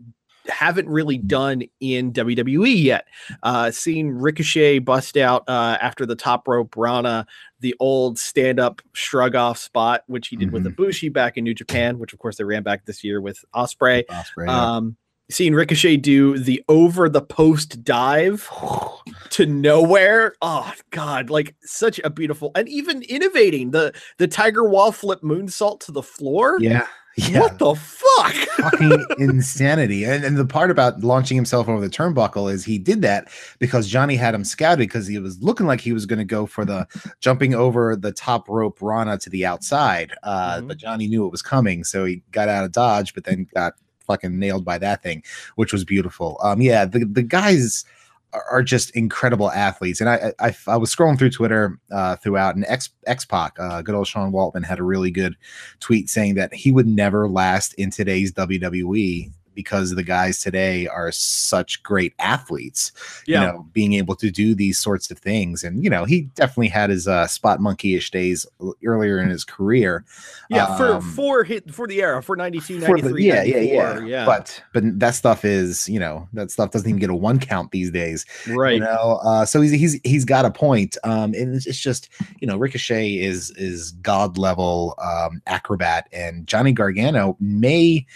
[0.49, 3.07] haven't really done in WWE yet.
[3.43, 7.27] Uh, seeing Ricochet bust out uh, after the top rope Rana,
[7.61, 11.55] the old stand up shrug off spot, which he did with Ibushi back in New
[11.55, 14.09] Japan, which of course they ran back this year with Osprey.
[14.09, 14.77] Osprey, yeah.
[14.77, 14.97] Um,
[15.31, 18.51] seeing Ricochet do the over the post dive
[19.31, 20.35] to nowhere.
[20.43, 25.81] Oh God, like such a beautiful and even innovating the the Tiger Wall flip moonsault
[25.81, 26.59] to the floor.
[26.61, 28.33] yeah yeah What the fuck?
[28.57, 30.05] fucking insanity.
[30.05, 33.89] And, and the part about launching himself over the turnbuckle is he did that because
[33.89, 36.65] Johnny had him scouted because he was looking like he was going to go for
[36.65, 36.87] the
[37.21, 40.13] jumping over the top rope Rana to the outside.
[40.23, 40.69] Uh, Mhm.
[40.69, 43.75] But Johnny knew it was coming, so he got out of dodge, but then got
[44.07, 45.23] fucking nailed by that thing,
[45.57, 46.39] which was beautiful.
[46.43, 47.85] Um, yeah, the the guys
[48.33, 50.01] are- just incredible athletes.
[50.01, 53.83] And I, I I was scrolling through Twitter uh, throughout, and X X Pac, uh,
[53.83, 55.37] good old Sean Waltman, had a really good
[55.81, 61.11] tweet saying that he would never last in today's WWE because the guys today are
[61.13, 62.93] such great athletes.
[63.27, 63.41] Yeah.
[63.41, 66.69] You know, being able to do these sorts of things, and you know, he definitely
[66.69, 68.47] had his uh, spot monkey-ish days
[68.85, 70.05] earlier in his career.
[70.51, 73.57] Yeah, for Um, for hit for the era for 92, for 93, the, yeah, yeah,
[73.59, 74.25] yeah, yeah.
[74.27, 77.71] But but that stuff is, you know, that stuff doesn't even get a one count
[77.71, 78.25] these days.
[78.49, 78.75] right.
[78.75, 80.97] You know, uh, so he's he's he's got a point.
[81.05, 82.09] Um, and it's, it's just
[82.41, 88.07] you know, Ricochet is is god level um acrobat, and Johnny Gargano may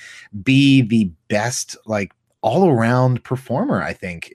[0.42, 2.12] be the best like
[2.42, 3.82] all around performer.
[3.82, 4.32] I think.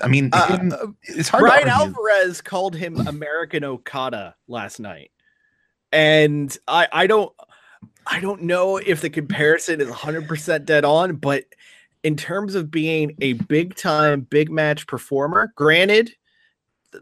[0.00, 1.42] I mean, Uh, uh, it's hard.
[1.42, 1.68] Brian.
[1.68, 5.10] Alvarez called him American Okada last night.
[5.92, 7.32] And I I don't
[8.06, 11.44] I don't know if the comparison is 100% dead on, but
[12.02, 16.14] in terms of being a big time, big match performer, granted,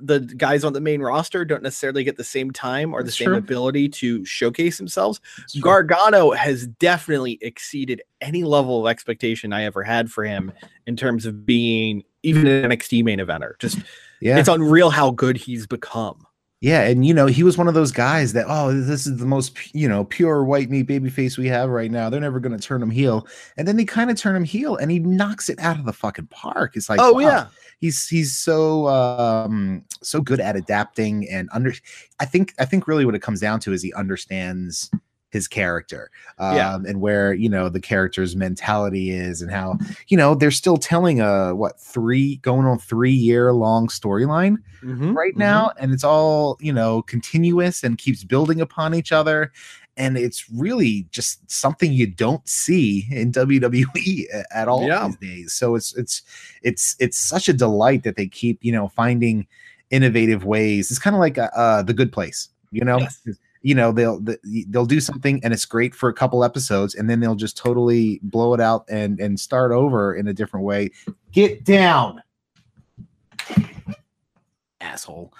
[0.00, 3.28] the guys on the main roster don't necessarily get the same time or the same
[3.28, 3.36] true.
[3.36, 5.20] ability to showcase themselves.
[5.60, 10.52] Gargano has definitely exceeded any level of expectation I ever had for him
[10.86, 13.58] in terms of being even an NXT main eventer.
[13.58, 13.78] Just
[14.20, 14.38] yeah.
[14.38, 16.26] it's unreal how good he's become.
[16.62, 19.26] Yeah, and you know, he was one of those guys that, oh, this is the
[19.26, 22.08] most you know pure white meat baby face we have right now.
[22.08, 23.26] They're never gonna turn him heel.
[23.56, 25.92] And then they kind of turn him heel and he knocks it out of the
[25.92, 26.76] fucking park.
[26.76, 27.46] It's like, oh wow, yeah.
[27.80, 31.72] he's he's so um so good at adapting and under
[32.20, 34.88] I think I think really what it comes down to is he understands
[35.32, 36.74] his character um Yeah.
[36.86, 41.20] and where you know the character's mentality is and how you know they're still telling
[41.20, 45.38] a what three going on three year long storyline Mhm, right mhm.
[45.38, 49.52] now and it's all you know continuous and keeps building upon each other
[49.96, 55.06] and it's really just something you don't see in WWE at all Yeah.
[55.08, 56.22] these days so it's it's
[56.62, 59.46] it's it's such a delight that they keep you know finding
[59.90, 63.20] innovative ways it's kind of like uh, uh the good place you know Yes.
[63.62, 64.20] You know they'll
[64.68, 68.20] they'll do something and it's great for a couple episodes and then they'll just totally
[68.22, 70.90] blow it out and and start over in a different way.
[71.32, 72.22] Get down
[74.80, 75.32] asshole.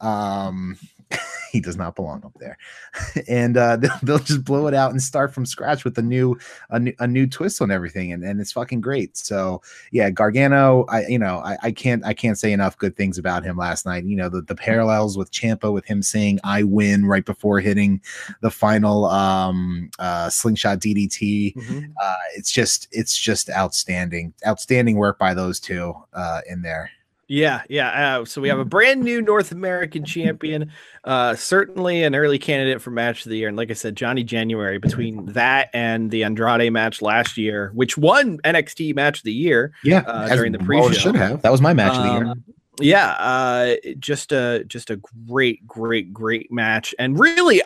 [0.00, 0.76] Um
[1.52, 2.58] he does not belong up there.
[3.28, 6.38] And uh they'll, they'll just blow it out and start from scratch with a new
[6.70, 9.16] a new, a new twist on everything and, and it's fucking great.
[9.16, 13.18] So yeah gargano i you know I, I can't i can't say enough good things
[13.18, 14.04] about him last night.
[14.04, 18.00] You know the, the parallels with Ciampa with him saying i win right before hitting
[18.40, 21.92] the final um uh slingshot ddt Mhm.
[22.00, 26.90] uh it's just it's just outstanding outstanding work by those two uh in there
[27.28, 28.20] Yeah, yeah.
[28.20, 30.72] Uh, so we have a brand new North American champion,
[31.04, 33.48] uh, certainly an early candidate for match of the year.
[33.48, 37.98] And like I said, Johnny January between that and the Andrade match last year, which
[37.98, 39.72] won NXT match of the year.
[39.84, 40.90] yeah Uh, during the pre-show.
[40.92, 42.44] should have that was my match of the year Um,
[42.80, 44.96] Yeah, uh, just a just a
[45.28, 47.60] great, great, great match, and really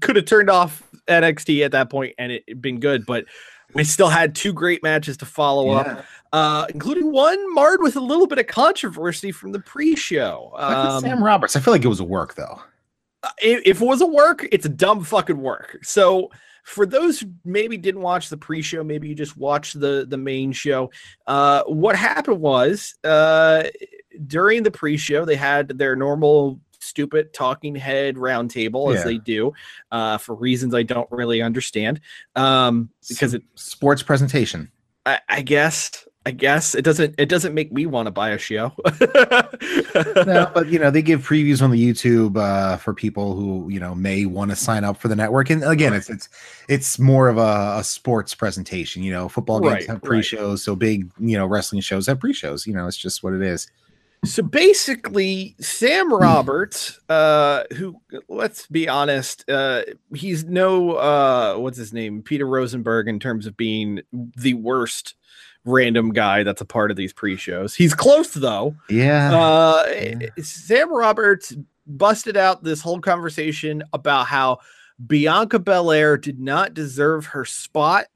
[0.00, 3.24] could have turned off NXT at that point and it had been good, but
[3.74, 6.02] we still had two great matches to follow up Yeah.
[6.32, 10.52] Uh, including one marred with a little bit of controversy from the pre-show.
[10.56, 11.56] Um, Sam Roberts.
[11.56, 12.60] I feel like it was a work though.
[13.42, 15.78] if, if it was a work, it's a dumb fucking work.
[15.82, 16.30] So
[16.64, 20.52] for those who maybe didn't watch the pre-show, maybe you just watched the the main
[20.52, 20.90] show.
[21.26, 23.64] Uh, what happened was uh,
[24.26, 29.04] during the pre-show, they had their normal stupid talking head roundtable as Yeah.
[29.04, 29.52] they do
[29.90, 32.00] uh, for reasons I don't really understand.
[32.36, 34.70] Um, because it Sports presentation.
[35.04, 38.38] I, I guess I guess it doesn't it doesn't make me want to buy a
[38.38, 38.72] show.
[40.26, 43.78] no, but you know they give previews on the YouTube uh, for people who you
[43.78, 45.50] know may want to sign up for the network.
[45.50, 46.28] And again, it's it's
[46.68, 49.04] it's more of a, a sports presentation.
[49.04, 52.66] You know, football games Right, have pre-shows, so big you know wrestling shows have pre-shows.
[52.66, 53.68] You know, it's just what it is.
[54.24, 61.92] So basically, Sam Roberts, uh, who let's be honest, uh, he's no uh, what's his
[61.92, 65.14] name, Peter Rosenberg, in terms of being the worst
[65.66, 67.74] random guy that's a part of these pre-shows.
[67.74, 68.74] He's close though.
[68.88, 70.28] Yeah, Uh, yeah.
[70.42, 71.54] Sam Roberts
[71.86, 74.58] busted out this whole conversation about how
[75.06, 78.06] Bianca Belair did not deserve her spot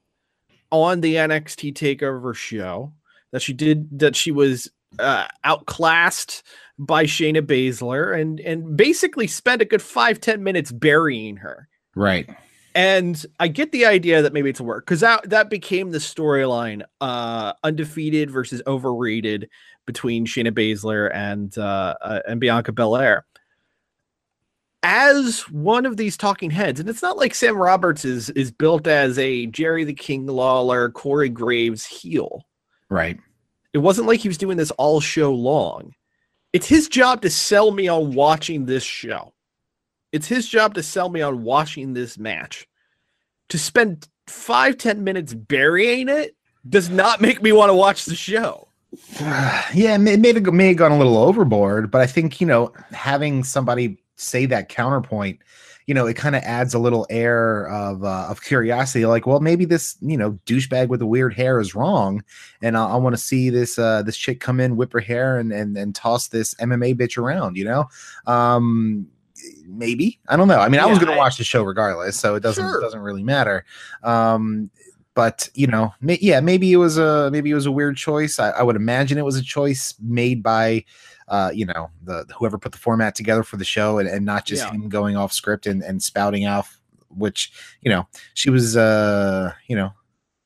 [0.71, 2.93] on the NXT Takeover show.
[3.31, 3.99] That she did.
[3.99, 6.43] That she was uh, outclassed
[6.77, 11.69] by Shayna Baszler, and and basically spent a good five ten minutes burying her.
[11.95, 12.29] right.
[12.73, 15.97] And I get the idea that maybe it's a work because that that became the
[15.97, 19.49] storyline, uh, undefeated versus overrated
[19.85, 23.25] between Shayna Baszler and uh, uh, and Bianca Belair.
[24.83, 28.87] As one of these talking heads, and it's not like Sam Roberts is is built
[28.87, 32.45] as a Jerry the King Lawler, Corey Graves heel.
[32.89, 33.19] Right.
[33.73, 35.93] It wasn't like he was doing this all show long.
[36.53, 39.33] It's his job to sell me on watching this show.
[40.11, 42.67] It's his job to sell me on watching this match.
[43.49, 46.35] To spend five, ten minutes burying it
[46.67, 48.67] does not make me want to watch the show.
[49.19, 52.73] yeah, it may, have may have gone a little overboard, but I think you know
[52.91, 55.39] having somebody say that counterpoint,
[55.87, 59.05] you know, it kind of adds a little air of uh, of curiosity.
[59.05, 62.23] Like, well, maybe this you know douchebag with the weird hair is wrong,
[62.61, 65.39] and I, I want to see this uh, this chick come in, whip her hair,
[65.39, 67.57] and and and toss this MMA bitch around.
[67.57, 67.89] You know,
[68.25, 69.07] um,
[69.65, 70.59] maybe I don't know.
[70.59, 72.81] I mean, I was gonna I- watch the show regardless, so it doesn't Sure.
[72.81, 73.65] doesn't really matter.
[74.03, 74.69] Um,
[75.13, 78.39] but you know, may, yeah, maybe it was a maybe it was a weird choice.
[78.39, 80.85] I, I would imagine it was a choice made by,
[81.27, 84.45] uh, you know, the whoever put the format together for the show, and, and not
[84.45, 84.71] just Yeah.
[84.71, 86.77] him going off script and, and spouting off
[87.09, 87.51] which
[87.81, 89.91] you know she was uh you know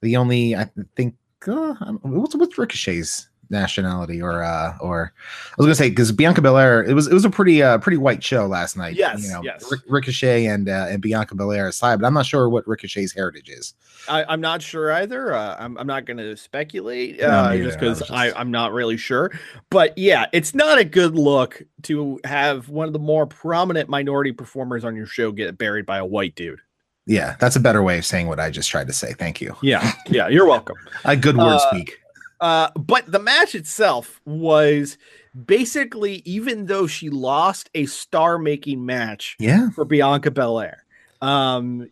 [0.02, 1.14] the only I think
[1.48, 6.84] uh, what's what's Ricochet's nationality or uh or I was gonna say because Bianca Belair
[6.84, 8.96] it was it was a pretty uh pretty white show last night.
[8.96, 9.64] Yes, you know, yes.
[9.72, 13.50] Ric- Ricochet and uh, and Bianca Belair aside, but I'm not sure what Ricochet's heritage
[13.50, 13.74] is.
[14.08, 15.34] I, I'm not sure either.
[15.34, 19.32] Uh, I'm, I'm not to speculate uh, just because I just- I'm not really sure.
[19.70, 24.32] But yeah, it's not a good look to have one of the more prominent minority
[24.32, 26.60] performers on your show get buried by a white dude.
[27.08, 29.14] Yeah, that's a better way of saying what I just tried to say.
[29.14, 29.56] Thank you.
[29.62, 30.76] Yeah, yeah, you're welcome.
[31.06, 32.00] A good word Uh, speak.
[32.41, 34.98] Uh, but the match itself was
[35.45, 39.69] basically, even though she lost a star-making match Yeah.
[39.71, 40.86] for Bianca Belair,
[41.21, 41.89] um,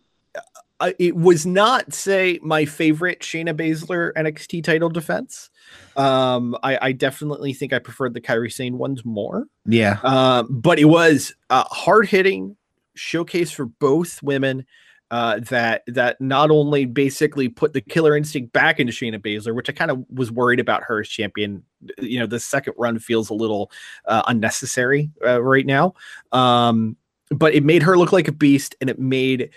[0.80, 5.48] uh, it was not say my favorite Shayna Baszler NXT title defense.
[5.96, 9.46] Um, I, I definitely think I preferred the Kairi Sane ones more.
[9.66, 9.98] Yeah.
[10.02, 12.56] Um, but it was a hard hitting
[12.96, 14.66] showcase for both women.
[15.10, 19.68] Uh, that that not only basically put the killer instinct back into Shayna Baszler, which
[19.68, 21.62] I kind of was worried about her as champion.
[21.98, 23.70] You know, the second run feels a little
[24.06, 25.94] uh, unnecessary uh, right now.
[26.32, 26.96] Um,
[27.30, 29.50] but it made her look like a beast, and it made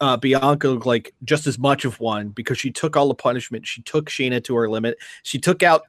[0.00, 3.66] uh, Bianca look like just as much of one because she took all the punishment.
[3.66, 4.98] She took Shayna to her limit.
[5.22, 5.82] She took out,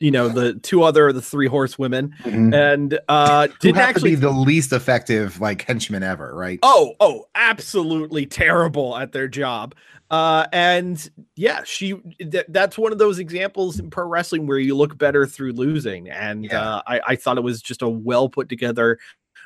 [0.00, 2.54] you know, the two other of the three horsewomen, Mhm.
[2.54, 6.58] and uh, didn't actually be the least effective like henchman ever, right?
[6.62, 9.74] Oh, oh, absolutely terrible at their job.
[10.10, 14.76] Uh, and yeah, she th- that's one of those examples in pro wrestling where you
[14.76, 16.08] look better through losing.
[16.10, 16.60] And Yeah.
[16.76, 18.98] uh, I, I thought it was just a well put together,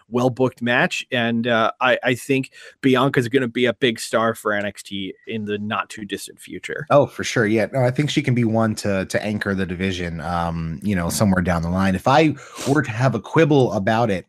[0.08, 1.06] well booked match.
[1.10, 5.44] And uh, I, I think Bianca's going to be a big star for NXT in
[5.44, 6.86] the not too distant future.
[6.90, 7.46] Oh, for sure.
[7.46, 7.66] Yeah.
[7.72, 11.08] No, I think she can be one to to anchor the division um, you know,
[11.08, 11.94] somewhere down the line.
[11.94, 12.34] If I
[12.68, 14.26] were to have a quibble about it,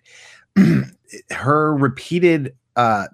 [1.32, 3.08] her repeated uh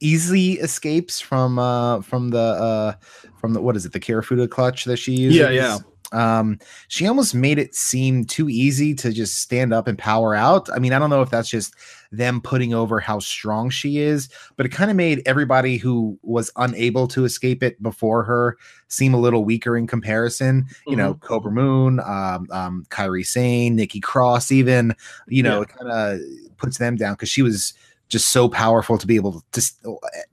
[0.00, 2.92] easy escapes from uh from the uh
[3.38, 5.38] from the what is it, the Kirifuda clutch that she uses.
[5.38, 5.78] Yeah, yeah.
[6.12, 10.68] Um, she almost made it seem too easy to just stand up and power out.
[10.74, 11.74] I mean, I don't know if that's just
[12.10, 16.50] them putting over how strong she is, but it kind of made everybody who was
[16.56, 18.56] unable to escape it before her
[18.88, 20.64] seem a little weaker in comparison.
[20.86, 24.94] You know, Cobra Moon, um, um, Kairi Sane, Nikki Cross, even,
[25.26, 25.62] you know, Yeah.
[25.62, 26.20] it kind of
[26.56, 27.74] puts them down because she was
[28.08, 29.62] just so powerful to be able to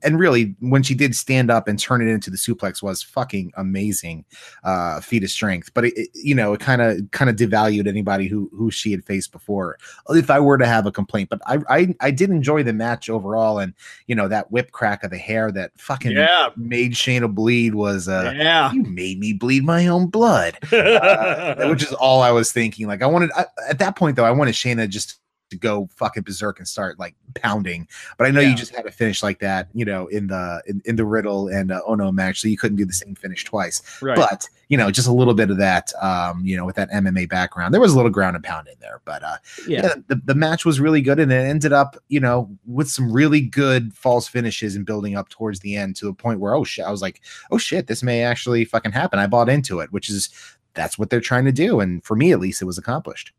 [0.02, 3.52] and really when she did stand up and turn it into the suplex was fucking
[3.56, 4.24] amazing
[4.64, 7.86] uh feat of strength but it, it- you know it kind of kind of devalued
[7.86, 9.76] anybody who who she had faced before
[10.10, 13.10] if i were to have a complaint but I, I i did enjoy the match
[13.10, 13.74] overall and
[14.06, 16.48] you know that whip crack of the hair that fucking Yeah.
[16.56, 18.72] made shayna bleed was uh yeah.
[18.72, 22.86] you made me bleed my own blood uh, which is all I was thinking.
[22.86, 25.18] Like I wanted I, at that point though, I wanted Shayna just
[25.50, 27.86] to go fucking berserk and start like pounding.
[28.18, 28.48] But I know Yeah.
[28.50, 31.48] you just had to finish like that, you know, in the in, in the Riddle
[31.48, 33.82] and uh, Ohno match, so you couldn't do the same finish twice.
[34.02, 34.16] right.
[34.16, 37.28] But you know, just a little bit of that, um, you know, with that MMA
[37.28, 39.00] background, there was a little ground and pound in there.
[39.04, 39.36] But uh,
[39.68, 39.82] yeah.
[39.82, 43.12] yeah, the, the match was really good, and it ended up, you know, with some
[43.12, 46.64] really good false finishes and building up towards the end to a point where, oh
[46.64, 47.20] shit, I was like,
[47.52, 49.20] oh shit, this may actually fucking happen.
[49.20, 50.30] I bought into it, which is
[50.74, 53.32] that's what they're trying to do, and for me at least, it was accomplished.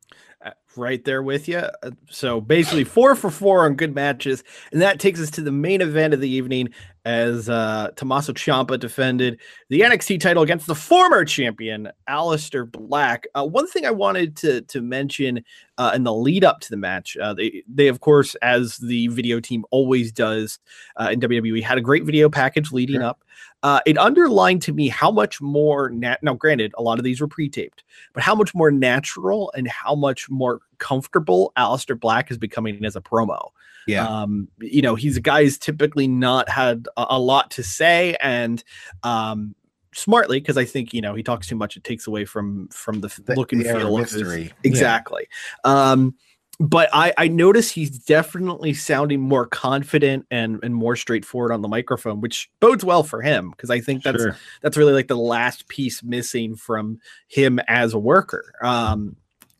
[0.77, 1.63] Right there with you.
[2.09, 5.81] So basically, four for four on good matches, and that takes us to the main
[5.81, 6.69] event of the evening
[7.05, 13.25] as uh, Tommaso Ciampa defended the NXT title against the former champion Aleister Black.
[13.33, 15.43] Uh, one thing I wanted to to mention
[15.77, 19.07] uh, in the lead up to the match, uh, they they of course, as the
[19.07, 20.59] video team always does
[20.97, 23.05] uh, in WWE, had a great video package leading Sure.
[23.05, 23.23] up.
[23.67, 27.19] Uh, it underlined to me how much more nat- now granted a lot of these
[27.21, 32.37] were pre-taped but how much more natural and how much more comfortable Aleister Black is
[32.37, 33.49] becoming as a promo.
[33.87, 37.63] Yeah, Um, you know, he's a guy who's typically not had a, a lot to
[37.63, 38.63] say and
[39.03, 39.55] um
[39.93, 41.75] smartly because I think you know he talks too much.
[41.77, 44.43] It takes away from from the, The- look and the of feel of his- mystery.
[44.43, 44.53] Yeah.
[44.69, 45.27] Exactly.
[45.63, 46.15] Um,
[46.59, 51.67] but I I notice he's definitely sounding more confident and and more straightforward on the
[51.67, 54.35] microphone, which bodes well for him because I think that's Sure.
[54.61, 58.53] that's really like the last piece missing from him as a worker.
[58.61, 59.15] Um,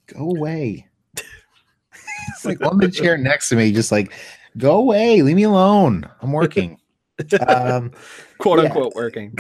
[0.08, 0.88] go away.
[2.30, 4.12] it's like on the chair next to me, just like
[4.58, 6.10] go away, leave me alone.
[6.22, 6.80] I'm working.
[7.48, 7.92] um,
[8.40, 8.66] quote Yeah.
[8.66, 9.36] unquote working.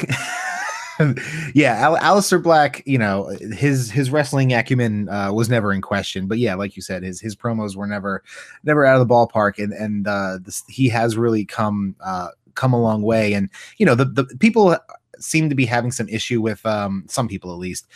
[1.53, 6.28] yeah, Al- Aleister Black, you know, his his wrestling acumen uh, was never in question.
[6.28, 8.24] But yeah, like you said, his his promos were never
[8.63, 12.74] never out of the ballpark, and and uh, this, he has really come uh, come
[12.74, 13.34] a long way.
[13.34, 14.78] And you know, the the people
[15.19, 17.88] seem to be having some issue with um, some people at least.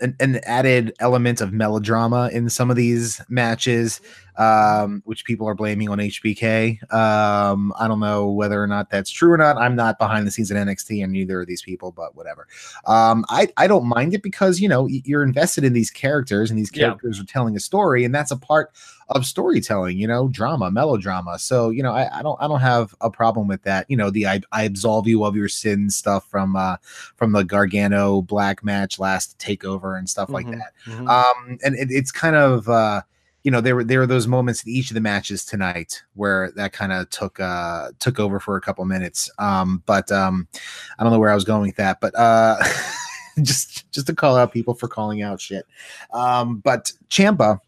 [0.00, 4.00] An, an added element of melodrama in some of these matches,
[4.36, 6.80] um, which people are blaming on HBK.
[6.92, 9.56] Um, I don't know whether or not that's true or not.
[9.56, 12.46] I'm not behind the scenes at NXT and neither of these people, but whatever.
[12.86, 16.58] Um, I, I don't mind it because you know you're invested in these characters and
[16.58, 16.86] these Yeah.
[16.88, 18.72] characters are telling a story, and that's a part
[19.10, 21.38] of storytelling, you know, drama, melodrama.
[21.38, 23.86] So, you know, I, I don't I don't have a problem with that.
[23.88, 26.76] You know, the I, I absolve you of your sins stuff from uh
[27.16, 30.72] from the Gargano black match last takeover and stuff like Mhm, that.
[30.86, 31.08] mhm.
[31.08, 33.02] Um and it, it's kind of uh
[33.44, 36.50] you know, there were there were those moments in each of the matches tonight where
[36.56, 39.30] that kind of took uh took over for a couple minutes.
[39.38, 40.48] Um, but um
[40.98, 42.56] I don't know where I was going with that, but uh
[43.42, 45.64] just just to call out people for calling out shit.
[46.12, 47.60] Um, but Ciampa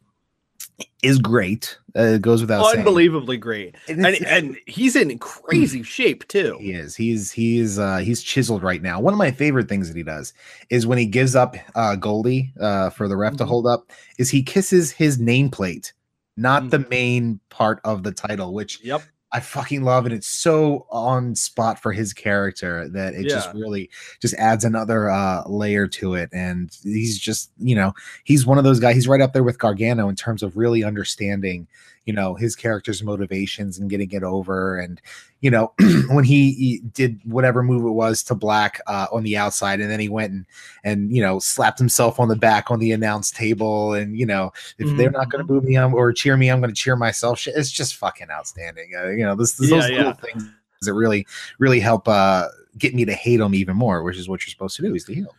[1.03, 1.79] is great.
[1.97, 2.79] Uh, it goes without saying.
[2.79, 3.75] Unbelievably great.
[3.89, 6.57] And And, and he's in crazy shape too.
[6.61, 6.95] He is.
[6.95, 9.01] He's he's uh he's chiseled right now.
[9.01, 10.33] One of my favorite things that he does
[10.69, 13.49] is when he gives up uh Goldie uh for the ref to Mhm.
[13.49, 15.93] hold up, is he kisses his nameplate,
[16.37, 16.71] not Mm.
[16.71, 19.03] the main part of the title, which Yep.
[19.33, 20.13] I fucking love, it.
[20.13, 23.89] it's so on spot for his character that it just really
[24.21, 26.31] just adds another uh layer to it.
[26.33, 29.59] And he's just, you know, he's one of those guys, he's right up there with
[29.59, 31.69] Gargano in terms of really understanding,
[32.07, 34.79] you know, his character's motivations and getting it over.
[34.79, 35.01] And,
[35.41, 35.73] you know,
[36.09, 39.91] when he, he did whatever move it was to Black uh on the outside, and
[39.91, 40.47] then he went and
[40.85, 44.53] and you know slapped himself on the back on the announce table, and you know,
[44.79, 46.97] if they're not going to boo me I'm, or cheer me, I'm going to cheer
[46.97, 47.47] myself.
[47.47, 48.93] It's just fucking outstanding.
[48.97, 49.97] Uh, you know, this, this Yeah, those yeah.
[49.99, 50.49] little things
[50.83, 51.27] that really,
[51.59, 52.49] really help uh,
[52.79, 54.95] get me to hate him even more, which is what you're supposed to do.
[54.95, 55.35] Is to heal.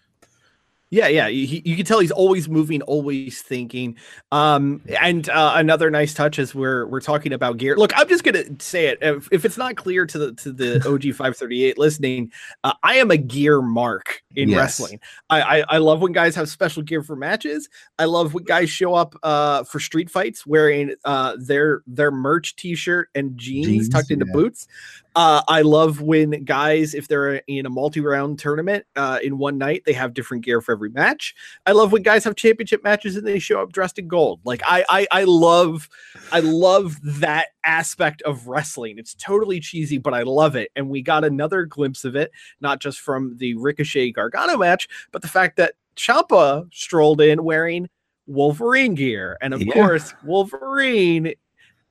[0.91, 1.27] Yeah, yeah.
[1.27, 3.95] You, you can tell he's always moving, always thinking.
[4.33, 7.77] Um, and uh, another nice touch is we're we're talking about gear.
[7.77, 8.97] Look, I'm just gonna say it.
[9.01, 12.31] If, if it's not clear to the to the OG 538 listening,
[12.65, 14.57] uh, I am a gear mark in Yes.
[14.57, 14.99] wrestling.
[15.29, 17.69] I, I I love when guys have special gear for matches.
[17.97, 22.57] I love when guys show up uh for street fights wearing uh their their merch
[22.57, 24.33] T-shirt and jeans, Jeans, tucked into yeah.
[24.33, 24.67] boots.
[25.13, 29.83] Uh, I love when guys, if they're in a multi-round tournament uh, in one night,
[29.85, 31.35] they have different gear for every match.
[31.65, 34.39] I love when guys have championship matches and they show up dressed in gold.
[34.45, 35.89] Like I, I, I love,
[36.31, 38.97] I love that aspect of wrestling.
[38.97, 40.71] It's totally cheesy, but I love it.
[40.77, 42.31] And we got another glimpse of it,
[42.61, 47.89] not just from the Ricochet Gargano match, but the fact that Ciampa strolled in wearing
[48.27, 49.73] Wolverine gear, and of Yeah.
[49.73, 51.33] course, Wolverine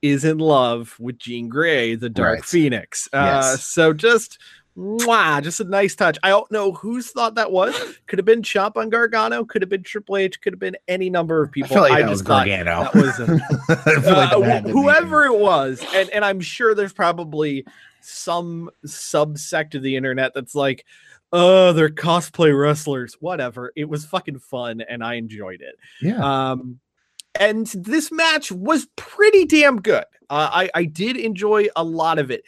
[0.03, 2.45] is in love with Jean Grey, the Dark Right.
[2.45, 3.09] Phoenix.
[3.13, 3.67] Uh, Yes.
[3.67, 4.39] So just,
[4.77, 6.17] mwah, just a nice touch.
[6.23, 7.75] I don't know whose thought that was.
[8.07, 9.45] Could have been Chop on Gargano.
[9.45, 10.41] Could have been Triple H.
[10.41, 11.69] Could have been any number of I people.
[11.69, 12.85] feel like that just thought Gargano.
[12.85, 13.25] That was a-
[13.69, 14.77] I like uh, that had wh- to be him.
[14.77, 17.67] whoever it was, and and I'm sure there's probably
[18.01, 20.87] some subsect of the internet that's like,
[21.33, 23.17] oh, they're cosplay wrestlers.
[23.21, 23.73] Whatever.
[23.77, 25.75] It was fucking fun, and I enjoyed it.
[26.01, 26.51] Yeah.
[26.53, 26.81] Um,
[27.39, 30.05] and this match was pretty damn good.
[30.29, 32.43] Uh, I I did enjoy a lot of it.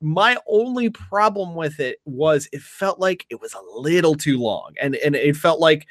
[0.00, 4.74] My only problem with it was it felt like it was a little too long,
[4.80, 5.86] and and it felt like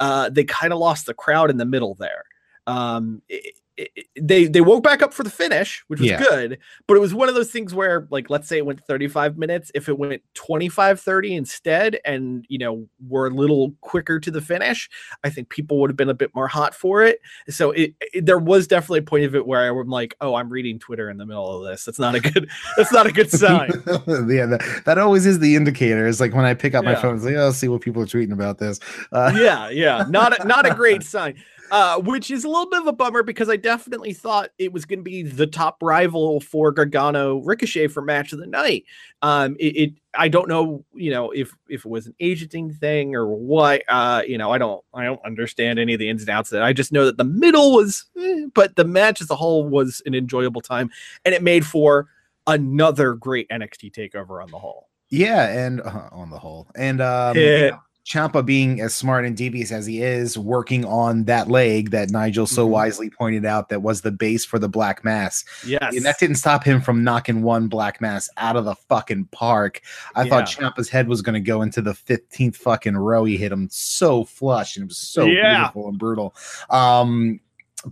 [0.00, 2.24] uh, they kind of lost the crowd in the middle there.
[2.66, 3.54] Um, it-
[3.96, 6.18] it- they they woke back up for the finish, which was Yeah.
[6.22, 9.36] good, but it was one of those things where, like, let's say it went 35
[9.38, 14.30] minutes, if it went 25 30 instead, and you know, were a little quicker to
[14.30, 14.88] the finish,
[15.24, 17.18] I think people would have been a bit more hot for it.
[17.48, 20.48] So it, it- there was definitely a point of it where I'm like, oh, I'm
[20.48, 21.84] reading Twitter in the middle of this.
[21.84, 22.48] That's not a good.
[22.76, 23.70] That's not a good sign.
[23.86, 26.06] yeah, that, that always is the indicator.
[26.06, 27.00] It's like when I pick up my Yeah.
[27.02, 28.78] phone, it's like, oh, I'll see what people are tweeting about this.
[29.10, 31.34] Uh, yeah, yeah, not a, not a great sign.
[31.72, 34.84] Uh, which is a little bit of a bummer because I definitely thought it was
[34.84, 38.84] going to be the top rival for Gargano Ricochet for match of the night.
[39.22, 43.16] Um, it, it I don't know, you know, if if it was an agenting thing
[43.16, 43.84] or what.
[43.88, 46.58] Uh, you know, I don't I don't understand any of the ins and outs of
[46.58, 46.62] it.
[46.62, 50.02] I just know that the middle was, eh, but the match as a whole was
[50.04, 50.90] an enjoyable time,
[51.24, 52.06] and it made for
[52.46, 54.90] another great NXT takeover on the whole.
[55.08, 57.56] Yeah, and uh, on the whole, and um, Yeah.
[57.56, 61.90] you know, Ciampa being as smart and devious as he is, working on that leg
[61.92, 62.70] that Nigel so Mhm.
[62.70, 66.36] wisely pointed out that was the base for the Black Mass, Yes, and that didn't
[66.36, 69.80] stop him from knocking one Black Mass out of the fucking park.
[70.16, 73.24] I thought Ciampa's head was going to go into the fifteenth fucking row.
[73.24, 75.58] He hit him so flush, and it was so Yeah.
[75.58, 76.34] beautiful and brutal.
[76.70, 77.38] Um,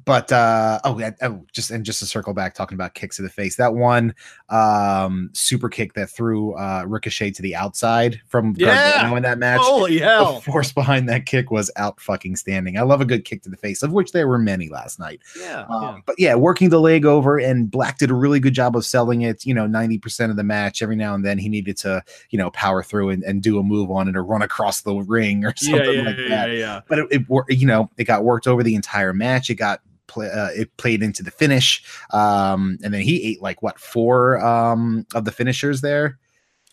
[0.04, 3.22] but uh oh, yeah, oh just and just to circle back talking about kicks to
[3.22, 4.14] the face that one
[4.48, 9.14] um super kick that threw uh ricochet to the outside from Yeah.
[9.14, 10.34] In that match Holy hell!
[10.34, 13.50] the force behind that kick was out fucking standing i love a good kick to
[13.50, 15.96] the face of which there were many last night Yeah, um, yeah.
[16.06, 19.22] But yeah, working the leg over, and Black did a really good job of selling
[19.22, 19.44] it.
[19.44, 20.82] You know, ninety percent of the match.
[20.82, 23.62] Every now and then, he needed to, you know, power through and, and do a
[23.62, 26.50] move on it or run across the ring or something yeah, like yeah, that.
[26.50, 26.80] yeah, yeah.
[26.88, 29.50] But it, it, you know, it got worked over the entire match.
[29.50, 29.79] It got
[30.10, 31.82] play, uh, it played into the finish,
[32.12, 36.18] um, and then he ate like what four um, of the finishers there.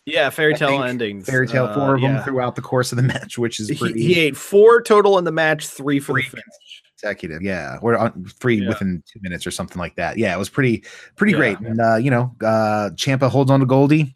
[0.04, 1.26] Yeah, fairy tale endings.
[1.26, 2.24] Fairy tale Uh, four of them yeah.
[2.24, 5.24] throughout the course of the match, which is He, pretty he ate four total in
[5.24, 6.44] the match, three for Three the finish.
[6.98, 7.42] consecutive.
[7.42, 8.68] Yeah, or on three Yeah.
[8.68, 10.16] within two minutes or something like that.
[10.18, 10.82] Yeah, it was pretty
[11.16, 11.38] pretty Yeah.
[11.38, 11.60] great.
[11.60, 14.14] And uh, you know, uh Ciampa holds on to Goldie.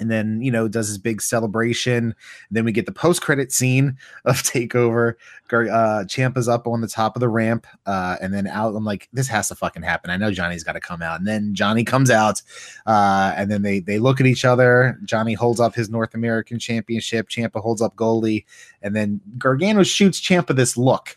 [0.00, 2.14] And then you know does his big celebration.
[2.50, 5.14] then we get the post credit scene of Takeover.
[5.52, 8.74] Uh, Ciampa's up on the top of the ramp, uh, and then out.
[8.74, 10.10] I'm like, this has to fucking happen.
[10.10, 11.18] I know Johnny's got to come out.
[11.18, 12.42] And then Johnny comes out,
[12.86, 14.98] uh, and then they they look at each other.
[15.04, 17.28] Johnny holds up his North American Championship.
[17.28, 18.44] Ciampa holds up Goldie,
[18.82, 21.16] and then Gargano shoots Ciampa this look.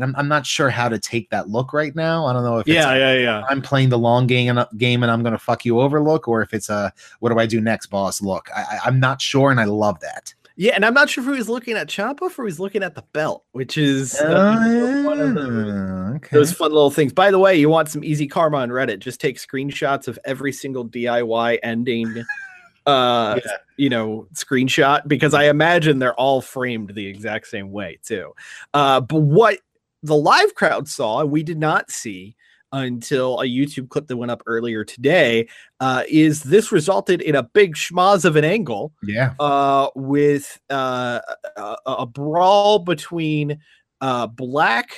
[0.00, 2.24] And I'm, I'm not sure how to take that look right now.
[2.24, 3.42] I don't know if it's Yeah, yeah, yeah.
[3.50, 6.26] I'm playing the long game and game and I'm going to fuck you over look,
[6.26, 8.48] or if it's a what do I do next, boss look.
[8.56, 10.32] I, I, I'm not sure, and I love that.
[10.56, 12.82] Yeah, and I'm not sure if he was looking at Ciampa or if he looking
[12.82, 16.36] at the belt, which is uh, one of those, Uh, okay.
[16.36, 17.12] those fun little things.
[17.12, 18.98] By the way, you want some easy karma on Reddit?
[18.98, 22.24] Just take screenshots of every single DIY ending,
[22.86, 23.52] uh, Yeah.
[23.78, 28.34] you know, screenshot because I imagine they're all framed the exact same way too.
[28.74, 29.60] Uh, but what
[30.02, 32.36] the live crowd saw, and we did not see
[32.72, 35.48] until a YouTube clip that went up earlier today,
[35.80, 41.20] uh, is this resulted in a big schmoz of an angle yeah, uh, with uh,
[41.56, 43.58] a, a- brawl between
[44.00, 44.92] uh, Black,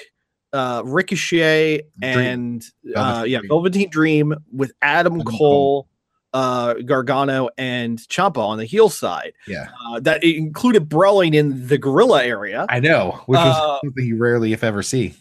[0.52, 2.18] uh, Ricochet, Dream.
[2.18, 3.40] and uh, Velveteen yeah.
[3.48, 5.88] Velveteen Dream with Adam, Adam Cole, Cole.
[6.34, 9.32] Uh, Gargano, and Champa on the heel side.
[9.46, 9.68] yeah.
[9.88, 12.66] Uh, that included brawling in the gorilla area.
[12.68, 15.14] I know, which Uh, was something you rarely, if ever, see.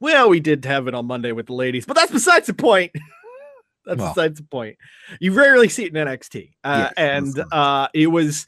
[0.00, 2.92] Well, we did have it on Monday with the ladies, but that's besides the point.
[3.84, 4.14] that's Well.
[4.14, 4.76] besides the point.
[5.20, 8.46] You rarely see it in NXT, uh, Yes, and uh, it was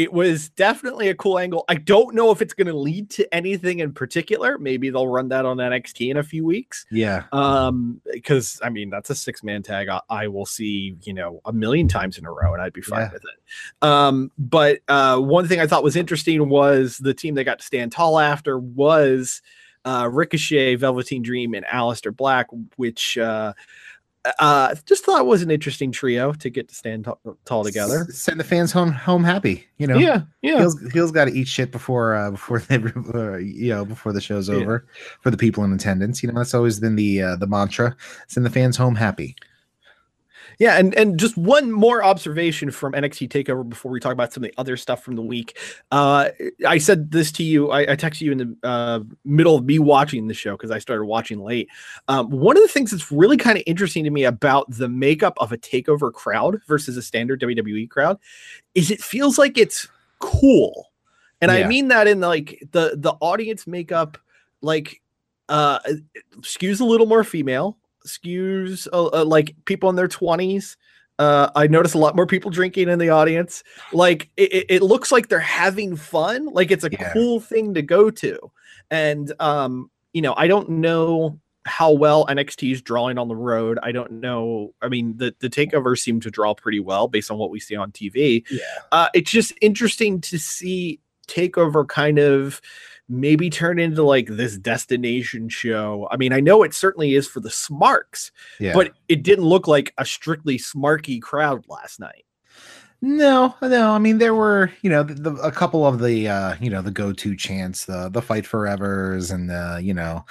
[0.00, 1.64] it was definitely a cool angle.
[1.68, 4.56] I don't know if it's going to lead to anything in particular.
[4.56, 6.86] Maybe they'll run that on NXT in a few weeks.
[6.90, 11.12] Yeah, Um, because I mean that's a six man tag I, I will see you
[11.12, 13.12] know a million times in a row, and I'd be fine Yeah.
[13.12, 13.86] with it.
[13.86, 17.64] Um, but uh, one thing I thought was interesting was the team they got to
[17.64, 19.42] stand tall after was
[19.84, 22.46] uh, Ricochet, Velveteen Dream, and Aleister Black,
[22.76, 23.52] which uh,
[24.38, 28.06] uh, just thought it was an interesting trio to get to stand t- tall together.
[28.08, 29.66] S- send the fans home home happy.
[29.78, 30.58] You know, Yeah, yeah.
[30.58, 32.76] Heel's, Heel's got to eat shit before uh, before they,
[33.14, 34.56] uh, you know before the show's Yeah.
[34.56, 34.86] over
[35.22, 36.22] for the people in attendance.
[36.22, 37.96] You know that's always been the uh, the mantra.
[38.28, 39.36] Send the fans home happy.
[40.58, 44.44] Yeah, and and just one more observation from NXT Takeover before we talk about some
[44.44, 45.58] of the other stuff from the week.
[45.90, 46.30] Uh,
[46.66, 47.70] I said this to you.
[47.70, 50.78] I, I texted you in the uh, middle of me watching the show because I
[50.78, 51.68] started watching late.
[52.08, 55.34] Um, one of the things that's really kind of interesting to me about the makeup
[55.38, 58.18] of a Takeover crowd versus a standard WWE crowd
[58.74, 59.88] is it feels like it's
[60.18, 60.90] cool,
[61.40, 64.18] and I mean that in like the the audience makeup,
[64.60, 65.00] like
[65.48, 65.78] uh,
[66.40, 67.76] skews a little more female
[68.06, 70.76] skews uh, uh, like people in their 20s
[71.18, 73.62] uh, I notice a lot more people drinking in the audience.
[73.92, 76.46] Like it, it- looks like they're having fun.
[76.46, 77.12] Like it's a Yeah.
[77.12, 78.38] cool thing to go to.
[78.90, 83.78] And um, you know, I don't know how well NXT is drawing on the road.
[83.82, 84.72] I don't know.
[84.80, 87.76] I mean, the the takeovers seem to draw pretty well based on what we see
[87.76, 88.42] on TV.
[88.50, 88.60] Yeah.
[88.90, 92.62] Uh, it's just interesting to see takeover kind of
[93.10, 96.06] maybe turn into like this destination show.
[96.10, 98.30] I mean, I know it certainly is for the smarks,
[98.60, 102.24] Yeah, but it didn't look like a strictly smarky crowd last night.
[103.02, 103.92] No, no.
[103.92, 106.82] I mean, there were you know the, the, a couple of the uh, you know
[106.82, 110.24] the go to chants, the the fight forevers, and the you know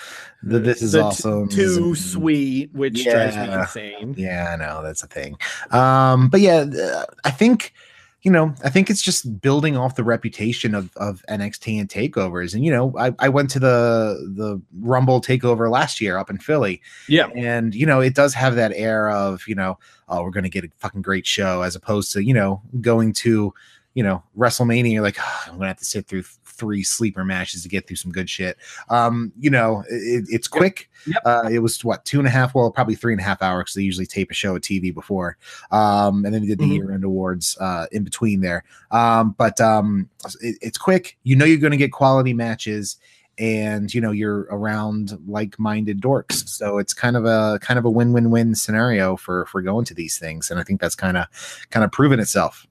[0.44, 1.50] the this is t- awesome.
[1.50, 3.62] too sweet, which drives me Yeah.
[3.62, 4.14] insane.
[4.16, 5.38] Yeah, I know that's a thing.
[5.72, 7.74] Um, but yeah, I think
[8.22, 12.54] you know, I think it's just building off the reputation of of NXT and takeovers.
[12.54, 16.38] And you know, I, I went to the the Rumble takeover last year up in
[16.38, 17.28] Philly, Yeah.
[17.36, 20.66] and you know, it does have that air of you know, oh, we're gonna get
[20.66, 23.54] a fucking great show, as opposed to you know going to
[23.94, 24.92] you know WrestleMania.
[24.94, 26.24] You're like, "Ah, I'm gonna have to sit through
[26.60, 28.58] three sleeper matches to get through some good shit.
[28.90, 30.90] Um, you know, it, it's quick.
[31.08, 31.22] Yep.
[31.26, 33.64] Uh, it was what two and a half, well, probably three and a half hours
[33.64, 35.38] because they usually tape a show at TV before.
[35.72, 36.76] Um, and then they did the Mhm.
[36.76, 38.64] year end awards uh, in between there.
[38.92, 40.10] Um, but um,
[40.42, 41.18] it, it's quick.
[41.24, 42.98] You know, you're going to get quality matches.
[43.42, 46.46] and you know you're around like-minded dorks.
[46.50, 50.18] So it's kind of a kind of a win-win-win scenario for for going to these
[50.20, 51.26] things, and I think that's kind of
[51.70, 52.68] kind of proven itself.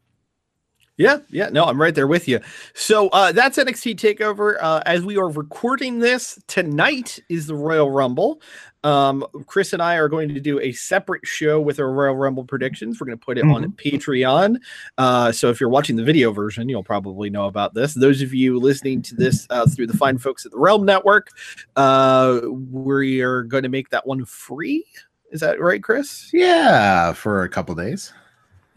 [0.99, 2.41] Yeah, yeah, no, I'm right there with you.
[2.75, 4.57] So uh, that's NXT Takeover.
[4.61, 8.43] Uh, as we are recording this tonight, is the Royal Rumble.
[8.83, 12.45] Um, Chris and I are going to do a separate show with our Royal Rumble
[12.45, 13.01] predictions.
[13.01, 14.57] We're going to put it on Patreon.
[14.99, 17.95] Uh, so if you're watching the video version, you'll probably know about this.
[17.95, 21.31] Those of you listening to this uh, through the fine folks at the Realm Network,
[21.77, 24.85] uh, we are going to make that one free.
[25.31, 26.31] Is that right, Chris?
[26.33, 28.13] Yeah, for a couple days.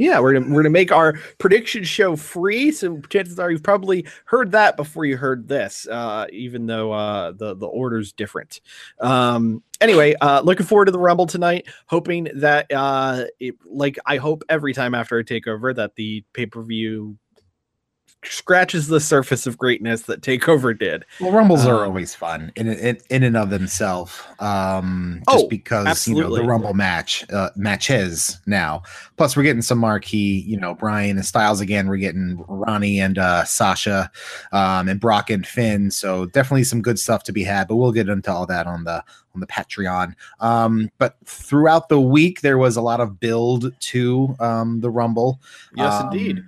[0.02, 2.72] Yeah, we're gonna we're gonna make our prediction show free.
[2.72, 7.34] So chances are you've probably heard that before you heard this, uh, even though uh,
[7.34, 8.62] the the order's different.
[9.00, 11.68] Um, anyway, uh, looking forward to the Rumble tonight.
[11.86, 16.48] Hoping that, uh, it, like I hope every time after a takeover, that the pay
[16.48, 17.18] per view
[18.24, 21.06] scratches the surface of greatness that Takeover did.
[21.20, 24.22] Well, rumbles are Um, always fun in in, in and of themselves.
[24.40, 26.42] Um, just Oh, because you know absolutely.
[26.42, 28.84] the rumble match uh, matches now.
[29.18, 31.88] Plus, we're getting some marquee, you know, Bryan and Styles again.
[31.88, 34.12] We're getting Ronnie and uh, Sasha,
[34.52, 35.92] um, and Brock and Finn.
[35.92, 37.68] So definitely some good stuff to be had.
[37.68, 39.04] But we'll get into all that on the
[39.34, 40.14] on the Patreon.
[40.42, 45.40] Um, but throughout the week, there was a lot of build to um, the rumble.
[45.76, 46.44] Yes, Um, indeed.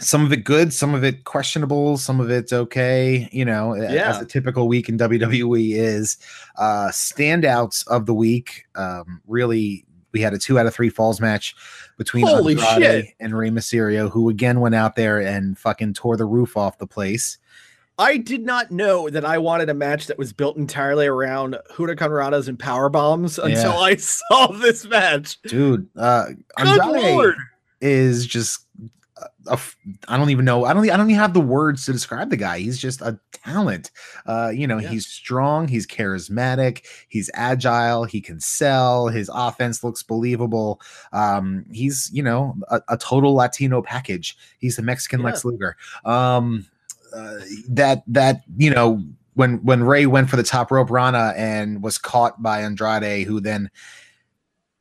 [0.00, 3.28] Some of it good, some of it questionable, some of it okay.
[3.30, 4.08] You know, Yeah.
[4.10, 6.16] as a typical week in WWE is.
[6.56, 11.20] Uh, standouts of the week, um, really, we had a two out of three falls
[11.20, 11.54] match
[11.98, 13.14] between Holy Andrade shit.
[13.20, 16.86] and Rey Mysterio, who again went out there and fucking tore the roof off the
[16.86, 17.38] place.
[17.98, 22.48] I did not know that I wanted a match that was built entirely around Hurricanranas
[22.48, 23.78] and power bombs until Yeah.
[23.78, 25.40] I saw this match.
[25.42, 26.26] Dude, uh,
[26.56, 27.34] Good Andrade lord.
[27.82, 28.60] is just.
[30.08, 30.64] I don't even know.
[30.64, 30.88] I don't.
[30.90, 32.58] I don't even have the words to describe the guy.
[32.60, 33.90] He's just a talent.
[34.26, 34.88] Uh, you know, Yeah.
[34.90, 35.68] he's strong.
[35.68, 36.84] He's charismatic.
[37.08, 38.04] He's agile.
[38.04, 39.08] He can sell.
[39.08, 40.80] His offense looks believable.
[41.12, 44.36] Um, he's you know a, a total Latino package.
[44.58, 45.26] He's the Mexican Yeah.
[45.26, 45.76] Lex Luger.
[46.04, 46.66] Um,
[47.14, 49.02] uh, that that you know
[49.34, 53.40] when when Rey went for the top rope Rana and was caught by Andrade, who
[53.40, 53.70] then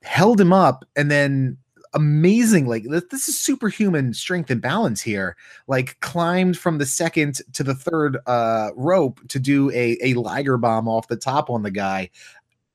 [0.04, 1.58] held him up and then
[1.94, 5.36] amazing like this, is superhuman strength and balance here
[5.68, 10.58] like climbed from the second to the third uh rope to do a a liger
[10.58, 12.10] bomb off the top on the guy.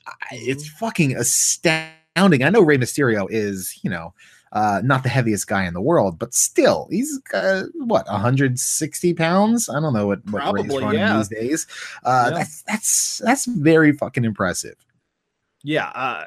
[0.07, 2.45] I, it's fucking astounding.
[2.45, 4.13] I know Rey mysterio is you know
[4.53, 9.69] uh not the heaviest guy in the world but still he's uh, what 160 pounds?
[9.69, 11.17] I don't know what, what Probably, running yeah.
[11.17, 11.67] these days.
[12.05, 12.39] Uh Yeah.
[12.39, 14.77] that's that's that's very fucking impressive.
[15.67, 16.27] Yeah, uh,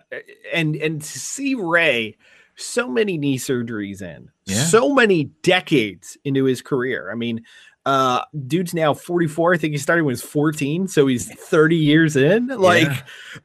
[0.51, 2.17] and and to see Rey
[2.59, 4.63] so many knee surgeries in, Yeah.
[4.65, 7.09] so many decades into his career.
[7.11, 7.43] I mean,
[7.85, 9.53] uh, dude's now 44.
[9.53, 12.47] I think he started when he was 14, so he's 30 years in.
[12.47, 12.91] Like,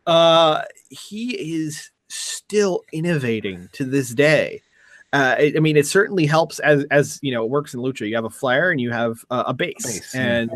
[0.06, 4.60] uh, he is still innovating to this day.
[5.12, 8.08] Uh, I I mean, it certainly helps as as you know, it works in lucha.
[8.08, 10.50] You have a flyer and you have uh, a base, Base, and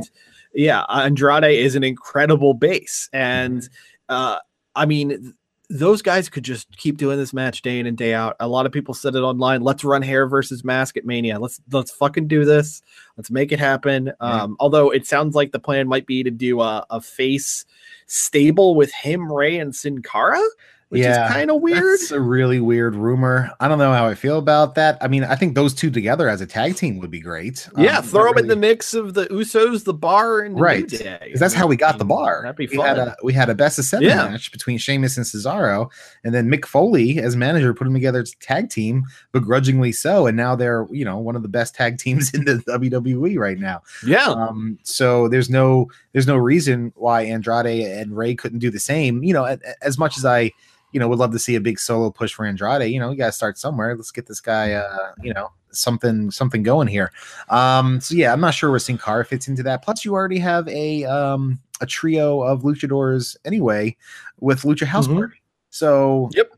[0.53, 3.69] yeah, Andrade is an incredible base, and
[4.09, 4.39] uh,
[4.75, 5.35] I mean,
[5.71, 8.37] those guys could just keep doing this match day in and day out.
[8.41, 9.61] A lot of people said it online.
[9.61, 11.39] Let's run hair versus mask at Mania.
[11.39, 12.81] Let's let's fucking do this.
[13.17, 14.13] Let's make it happen.
[14.21, 17.67] Um, although it sounds like the plan might be to do a, a face
[18.07, 20.43] stable with him, Rey, and Sin Cara,
[20.91, 21.83] which Yeah, is kind of weird.
[22.01, 23.51] That's a really weird rumor.
[23.61, 24.97] I don't know how I feel about that.
[25.03, 27.69] I mean, I think those two together as a tag team would be great.
[27.77, 30.89] yeah, Um, throw them in the mix of the Usos, the Bar, and the Right,
[30.89, 31.29] Day.
[31.31, 32.41] 'cause that's how we got the bar.
[32.43, 33.09] That'd be we had fun.
[33.09, 34.29] a we had a best of seven Yeah.
[34.31, 35.91] match between Sheamus and Cesaro,
[36.25, 40.27] and then Mick Foley as manager put them together as a tag team, begrudgingly so,
[40.27, 43.59] and now they're you know one of the best tag teams in the WWE right
[43.59, 43.83] now.
[44.07, 48.81] yeah, Um, so there's no there's no reason why Andrade and Rey couldn't do the
[48.81, 49.23] same.
[49.23, 50.51] You know, as much as I,
[50.93, 52.91] you know, would love to see a big solo push for Andrade.
[52.91, 53.95] You know, you got to start somewhere.
[53.97, 57.13] Let's get this guy, uh, you know, something something going here.
[57.51, 59.85] Um, so yeah, I'm not sure where Sin Cara fits into that.
[59.85, 63.97] Plus, you already have a um a trio of luchadors anyway
[64.41, 65.17] with Lucha House Mhm.
[65.17, 65.43] Party.
[65.71, 66.53] So Yep.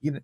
[0.00, 0.20] you know.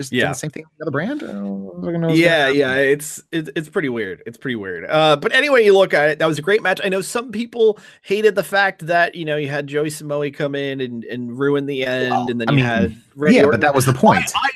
[0.00, 0.22] Just Yeah.
[0.22, 0.28] yeah.
[0.28, 1.22] the same thing with the other brand.
[1.22, 2.74] I don't fucking know what's yeah, yeah.
[2.76, 4.22] It's it's it's pretty weird.
[4.24, 4.86] It's pretty weird.
[4.88, 6.18] Uh, but anyway, you look at it.
[6.18, 6.80] That was a great match.
[6.82, 10.54] I know some people hated the fact that you know you had Joey Samoa come
[10.54, 13.44] in and and ruin the end, Well, and then I you mean, had Randy yeah,
[13.44, 13.60] Orton.
[13.60, 14.32] but that was the point.
[14.34, 14.48] I,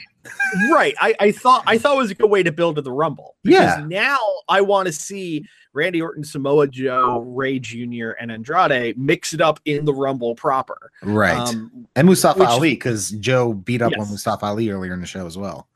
[0.73, 0.95] right.
[1.01, 3.37] I, I thought I thought it was a good way to build to the Rumble.
[3.43, 3.85] Because Yeah.
[3.87, 9.41] Now I want to see Randy Orton, Samoa Joe, Rey Jr., and Andrade mix it
[9.41, 10.93] up in the Rumble proper.
[11.03, 11.37] right.
[11.37, 15.07] Um, and Mustafa which- Ali because Joe beat up on Mustafa Ali earlier in the
[15.07, 15.69] show as well.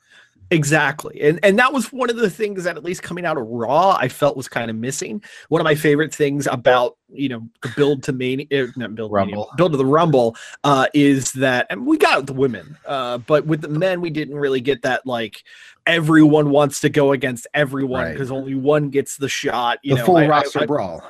[0.50, 1.20] Exactly.
[1.20, 3.96] And and that was one of the things that at least coming out of Raw
[4.00, 5.22] I felt was kind of missing.
[5.50, 9.10] One of my favorite things about, you know, the build to Mania, eh, not build
[9.12, 12.76] to Mania, build to the Rumble uh is that and we got the women.
[12.86, 15.44] Uh but with the men we didn't really get that like
[15.86, 18.12] everyone wants to go against everyone Right.
[18.12, 20.06] because only one gets the shot, you the know.
[20.06, 21.02] full I- I- roster I- brawl.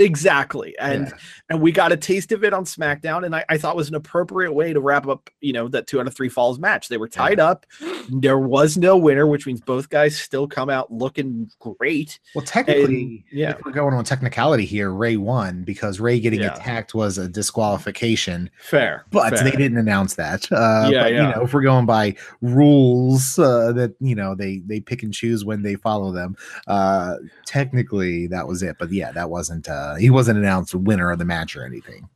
[0.00, 0.74] Exactly.
[0.78, 1.12] And Yeah.
[1.50, 3.94] and we got a taste of it on SmackDown, and I, I thought was an
[3.94, 6.88] appropriate way to wrap up, you know, that two out of three falls match.
[6.88, 7.64] They were tied up.
[8.10, 12.18] There was no winner, which means both guys still come out looking great.
[12.34, 13.50] Well, technically, And, yeah.
[13.50, 16.54] if we're going on technicality here, Rey won because Rey getting Yeah.
[16.56, 19.04] attacked was a disqualification, Fair.
[19.12, 19.44] but fair.
[19.44, 20.50] they didn't announce that.
[20.50, 21.28] Uh, Yeah, but, yeah.
[21.30, 25.14] You know, if we're going by rules uh, that you know they they pick and
[25.14, 26.36] choose when they follow them,
[26.66, 27.16] uh,
[27.46, 28.76] technically that was it.
[28.78, 29.68] But yeah, that wasn't.
[29.68, 32.08] Uh, he wasn't announced winner of the match or anything.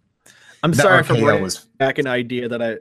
[0.63, 2.77] I'm The sorry for RKO bringing was- back an idea that I.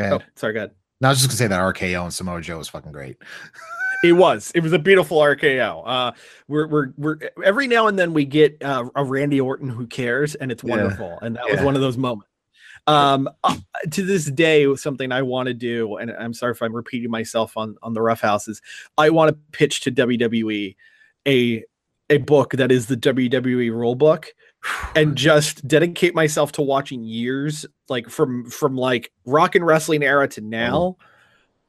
[0.00, 0.70] Oh, sorry, go ahead.
[1.00, 3.16] No, I was just gonna say that RKO and Samoa Joe was fucking great.
[4.04, 4.52] It was.
[4.54, 5.82] It was a beautiful RKO.
[5.84, 6.12] Uh,
[6.46, 10.36] we're we're we're every now and then we get uh, a Randy Orton who cares,
[10.36, 10.76] and it's Yeah.
[10.76, 11.18] wonderful.
[11.20, 12.28] And that was one of those moments.
[12.86, 13.56] Um, uh,
[13.90, 17.56] to this day, something I want to do, and I'm sorry if I'm repeating myself
[17.56, 18.62] on on the Rough Houses.
[18.96, 20.76] I want to pitch to WWE
[21.26, 21.64] a
[22.10, 24.34] a book that is the WWE rule book
[24.96, 30.26] and just dedicate myself to watching years like from from like rock and wrestling era
[30.28, 30.96] to now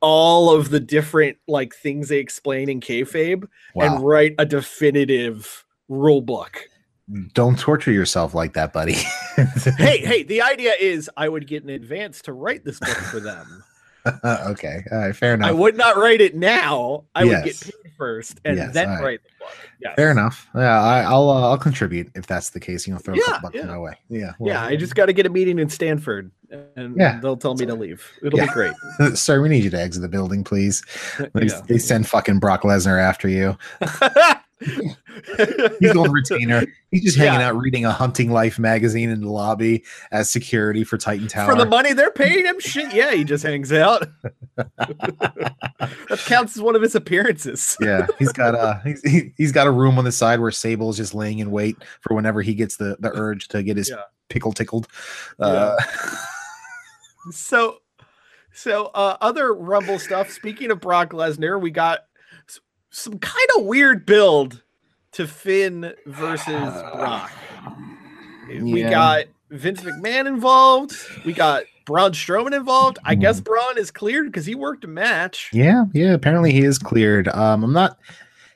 [0.01, 3.43] all of the different like things they explain in kayfabe
[3.75, 3.95] Wow.
[3.95, 6.57] and write a definitive rule book
[7.33, 8.93] Don't torture yourself like that, buddy.
[9.77, 13.19] hey hey the idea is i would get an advance to write this book for
[13.19, 13.63] them
[14.49, 14.83] okay.
[14.91, 15.15] All right.
[15.15, 15.49] Fair enough.
[15.49, 19.03] i would not write it now i would get paid first and Yes, then right.
[19.03, 19.95] write the book yes.
[19.95, 20.47] Fair enough.
[20.55, 22.87] Yeah, I, I'll uh, I'll contribute if that's the case.
[22.87, 23.65] You know, throw a Yeah, couple bucks yeah.
[23.65, 23.93] my way.
[24.09, 24.31] Yeah.
[24.39, 26.31] yeah i just got to get a meeting in Stamford
[26.75, 27.19] and Yeah.
[27.19, 28.45] they'll tell me to leave it'll Yeah.
[28.45, 28.73] be great
[29.15, 30.83] Sir, we need you to exit the building, please.
[31.33, 31.61] They, Yeah.
[31.67, 33.57] they send fucking Brock Lesnar after you.
[35.79, 36.65] He's on retainer.
[36.91, 37.47] He's just hanging Yeah.
[37.49, 41.51] out reading a Hunting Life magazine in the lobby as security for Titan Tower.
[41.51, 44.07] for the money they're paying him shit yeah he just hangs out
[44.57, 49.67] that counts as one of his appearances yeah, he's got a he's, he, he's got
[49.67, 52.77] a room on the side where Sable's just laying in wait for whenever he gets
[52.77, 54.01] the the urge to get his Yeah.
[54.29, 54.87] pickle tickled.
[55.39, 55.75] Uh,
[57.31, 57.77] so
[58.51, 61.99] so uh other rumble stuff speaking of brock lesnar we got
[62.89, 64.61] some kind of weird build
[65.11, 67.31] to finn versus brock
[68.61, 74.25] we got vince mcmahon involved we got braun strowman involved i guess braun is cleared
[74.27, 76.13] because he worked a match Yeah, yeah.
[76.13, 77.27] Apparently he is cleared.
[77.29, 77.97] Um, I'm not,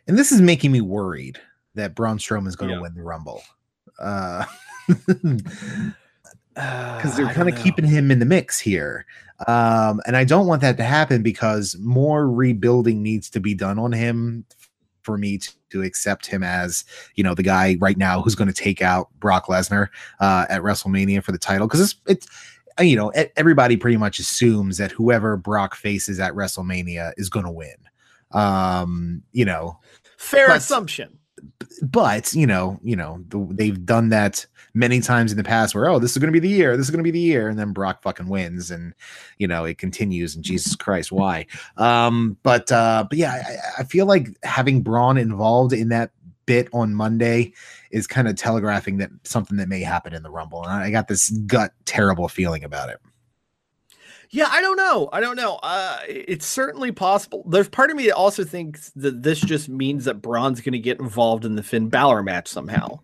[0.07, 1.39] and this is making me worried
[1.75, 2.81] that Braun Strowman is going to Yeah.
[2.81, 3.41] win the Rumble.
[3.97, 4.45] Uh,
[6.53, 9.05] because they're kind of keeping him in the mix here.
[9.47, 13.79] Um, and I don't want that to happen because more rebuilding needs to be done
[13.79, 14.45] on him
[15.01, 18.47] for me to, to accept him as you know the guy right now who's going
[18.47, 19.89] to take out Brock Lesnar
[20.21, 22.27] uh, at WrestleMania for the title because it's it's
[22.79, 27.45] uh, you know everybody pretty much assumes that whoever Brock faces at WrestleMania is going
[27.45, 27.75] to win.
[28.31, 29.79] Um, you know,
[30.17, 31.19] fair but- assumption
[31.81, 35.87] but you know, you know, the, they've done that many times in the past where
[35.87, 37.47] oh, this is going to be the year, this is going to be the year,
[37.47, 38.93] and then Brock fucking wins, and
[39.37, 40.35] you know, it continues.
[40.35, 41.45] And Jesus Christ, why?
[41.77, 46.11] Um, but uh, but yeah, I, I feel like having Braun involved in that
[46.45, 47.53] bit on Monday
[47.91, 51.07] is kind of telegraphing that something that may happen in the Rumble, and I got
[51.07, 52.99] this gut terrible feeling about it.
[54.33, 55.09] Yeah, I don't know.
[55.13, 55.59] I don't know.
[55.61, 57.43] Uh, it's certainly possible.
[57.47, 60.79] There's part of me that also thinks that this just means that Braun's going to
[60.79, 62.99] get involved in the Finn Balor match somehow.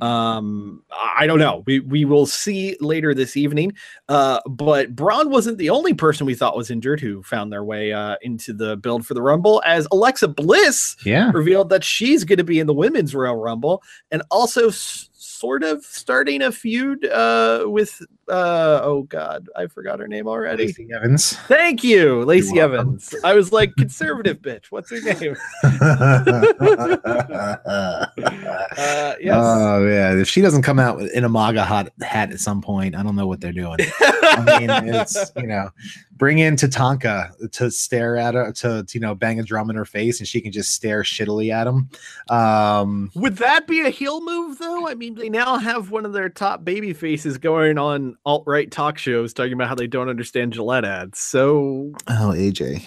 [0.00, 0.82] Um,
[1.16, 1.62] I don't know.
[1.66, 3.72] We we will see later this evening.
[4.08, 7.92] Uh, but Braun wasn't the only person we thought was injured who found their way
[7.92, 12.38] uh, into the build for the Rumble, as Alexa Bliss Yeah, revealed that she's going
[12.38, 17.04] to be in the Women's Royal Rumble and also s- sort of starting a feud
[17.06, 20.66] uh, with uh, oh god, I forgot her name already.
[20.66, 21.36] Lacey Evans.
[21.48, 22.60] Thank you, Lacey.
[22.60, 23.14] Evans.
[23.24, 24.66] I was like conservative bitch.
[24.66, 25.36] What's her name?
[28.76, 29.36] Uh, yes.
[29.36, 32.94] Oh yeah, if she doesn't come out in a MAGA hot hat at some point,
[32.94, 33.78] I don't know what they're doing.
[34.00, 35.70] I mean, it's you know,
[36.16, 39.76] bring in Tatanka to stare at her, to, to, you know, bang a drum in
[39.76, 41.88] her face, and she can just stare shittily at him.
[42.28, 44.88] Um, Would that be a heel move though?
[44.88, 48.70] I mean, they now have one of their top baby faces going on alt right
[48.70, 51.18] talk shows talking about how they don't understand Gillette ads.
[51.18, 52.84] So oh AJ,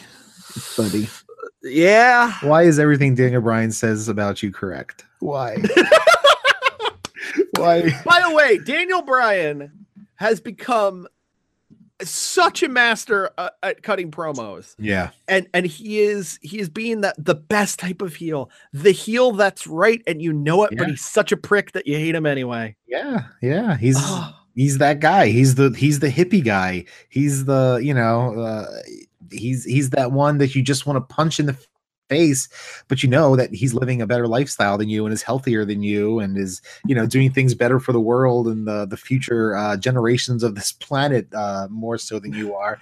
[0.78, 1.08] buddy,
[1.64, 5.06] yeah, why is everything Daniel Bryan says about you correct?
[5.20, 5.58] Why?
[7.58, 7.82] why?
[8.06, 9.72] By the way, Daniel Bryan
[10.16, 11.08] has become
[12.04, 15.10] such a master uh, at cutting promos Yeah.
[15.28, 19.32] and and he is he is being the the best type of heel the heel
[19.32, 22.28] that's right and you know it but he's such a prick that you hate him
[22.28, 23.24] anyway Yeah.
[23.42, 23.78] Yeah.
[23.78, 25.28] He's Ah, he's that guy.
[25.28, 26.84] He's the he's the hippie guy.
[27.08, 28.66] He's the you know uh,
[29.32, 31.58] he's he's that one that you just want to punch in the
[32.10, 32.50] face,
[32.88, 35.84] but you know that he's living a better lifestyle than you and is healthier than
[35.84, 39.56] you and is you know doing things better for the world and the the future
[39.56, 42.80] uh, generations of this planet uh, more so than you are.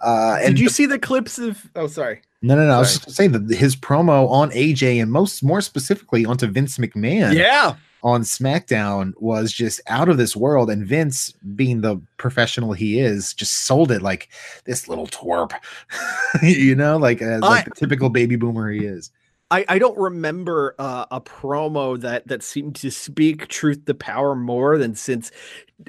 [0.00, 2.76] Uh, and did you see the clips of oh sorry no, no, no.
[2.76, 3.04] I was Sorry.
[3.04, 7.74] just gonna that his promo on AJ and most more specifically onto Vince McMahon yeah
[8.02, 10.70] on SmackDown was just out of this world.
[10.70, 14.28] And Vince, being the professional he is, just sold it like
[14.64, 15.52] this little twerp,
[16.42, 19.10] you know, like, like I- the typical baby boomer he is.
[19.50, 24.34] I, I don't remember uh, a promo that that seemed to speak truth to power
[24.34, 25.30] more than since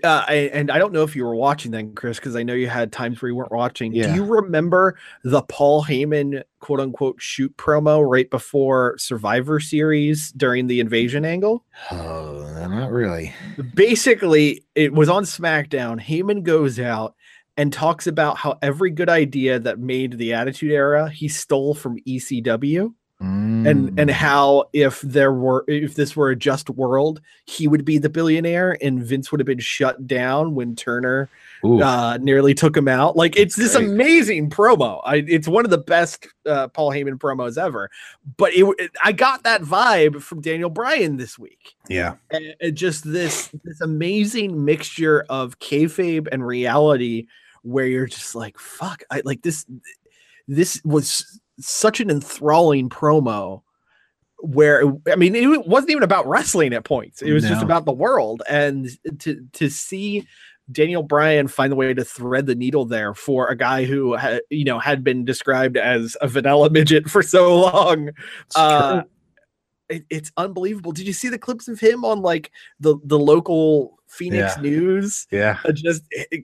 [0.04, 2.54] uh, I, and I don't know if you were watching then Chris because I know
[2.54, 3.92] you had times where you weren't watching.
[3.94, 4.08] Yeah.
[4.08, 10.68] Do you remember the Paul Heyman quote unquote shoot promo right before Survivor Series during
[10.68, 11.66] the invasion angle?
[11.92, 13.34] Oh, not really.
[13.74, 16.00] Basically, it was on SmackDown.
[16.02, 17.16] Heyman goes out
[17.58, 22.00] and talks about how every good idea that made the Attitude Era he stole from
[22.08, 24.00] ECW Mm.
[24.00, 28.08] and how if there were if this were a just world he would be the
[28.08, 31.30] billionaire and vince would have been shut down when turner
[31.66, 33.90] uh nearly took him out like it's this great.
[33.90, 37.92] amazing promo I, it's one of the best uh, paul heyman promos ever
[38.38, 42.16] but it, it- i got that vibe from daniel bryan this week yeah.
[42.32, 47.28] and, and just this this amazing mixture of kayfabe and reality
[47.64, 49.66] where you're just like fuck i like this
[50.48, 53.62] this was such an enthralling promo
[54.42, 57.92] where i mean it wasn't even about wrestling at points it was just about the
[57.92, 58.90] world and
[59.20, 60.26] to to see
[60.72, 64.42] Daniel Bryan find the way to thread the needle there for a guy who had,
[64.52, 68.10] you know had been described as a vanilla midget for so long
[68.46, 69.02] It's uh,
[69.90, 70.92] it, it's unbelievable.
[70.92, 74.62] Did you see the clips of him on like the the local Phoenix Yeah.
[74.62, 75.28] News?
[75.32, 75.58] yeah.
[75.66, 76.38] Uh, just eh,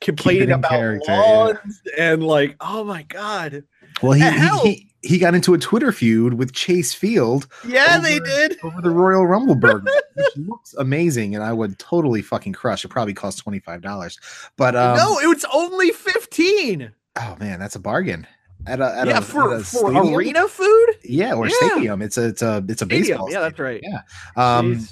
[0.00, 1.20] complaining about character, yeah.
[1.20, 3.64] lawns and like, oh my god,
[4.02, 8.18] Well, he, he, he, he got into a Twitter feud with Chase Field yeah, they
[8.18, 8.58] did.
[8.62, 12.84] over the Royal Rumble burger, which looks amazing, and I would totally fucking crush.
[12.84, 14.18] It probably cost twenty five dollars,
[14.56, 16.92] but um, no, it was only fifteen.
[17.16, 18.26] oh man, that's a bargain.
[18.66, 20.88] At a, at yeah, a, for a for arena food.
[21.04, 21.54] yeah, or Yeah.
[21.56, 22.02] stadium.
[22.02, 23.26] It's a it's a it's a baseball.
[23.28, 23.80] Stadium, yeah, that's right.
[23.82, 24.00] Yeah,
[24.36, 24.86] um,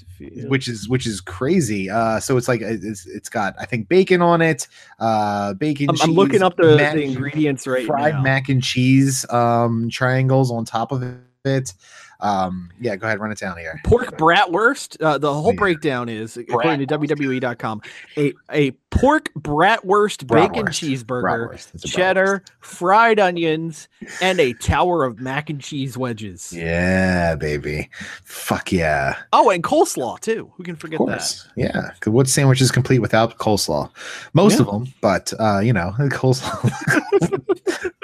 [0.49, 1.91] which is which is crazy.
[1.91, 4.69] Uh, so it's like it's it's got I think bacon on it.
[5.01, 5.91] Uh, bacon.
[5.91, 8.23] I'm, I'm looking up the, mac- the ingredients right fried now.
[8.23, 11.03] mac and cheese um triangles on top of
[11.45, 11.75] it.
[12.21, 13.81] Um, yeah, go ahead, run it down here.
[13.85, 14.97] pork bratwurst.
[15.03, 15.59] Uh, the whole Yeah.
[15.59, 17.83] breakdown is according to WWE.com
[18.17, 21.05] a a pork bratwurst bacon Bratwurst.
[21.05, 21.75] cheeseburger, Bratwurst.
[21.75, 23.89] It's a cheddar, fried onions,
[24.23, 26.53] and a tower of mac and cheese wedges.
[26.53, 27.91] Yeah, baby.
[28.25, 29.17] Fuck yeah.
[29.33, 30.51] Oh, and coleslaw too.
[30.57, 31.37] Who can forget that?
[31.57, 31.91] Yeah.
[32.07, 33.91] What sandwich is complete without coleslaw?
[34.33, 34.61] Most Yeah.
[34.61, 36.61] of them, but uh, you know, coleslaw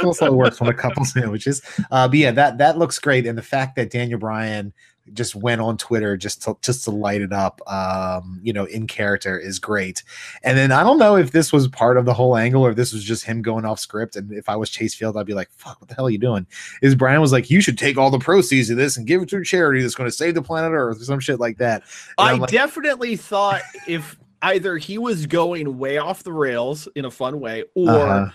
[0.01, 1.63] coleslaw works on a couple sandwiches.
[1.91, 3.27] Uh, but yeah, that that looks great.
[3.27, 4.73] And the fact that Daniel Bryan
[5.13, 8.87] just went on Twitter just to just to light it up, um, you know, in
[8.87, 10.03] character is great.
[10.43, 12.77] And then I don't know if this was part of the whole angle or if
[12.77, 14.17] this was just him going off script.
[14.17, 16.19] And if I was Chase Field, I'd be like, fuck, what the hell are you
[16.19, 16.47] doing?
[16.81, 19.29] Is Brian was like, you should take all the proceeds of this and give it
[19.31, 21.83] to a charity that's going to save the planet Earth or some shit like that.
[22.17, 27.05] And I like, definitely thought if either he was going way off the rails in
[27.05, 28.31] a fun way, or Uh-huh.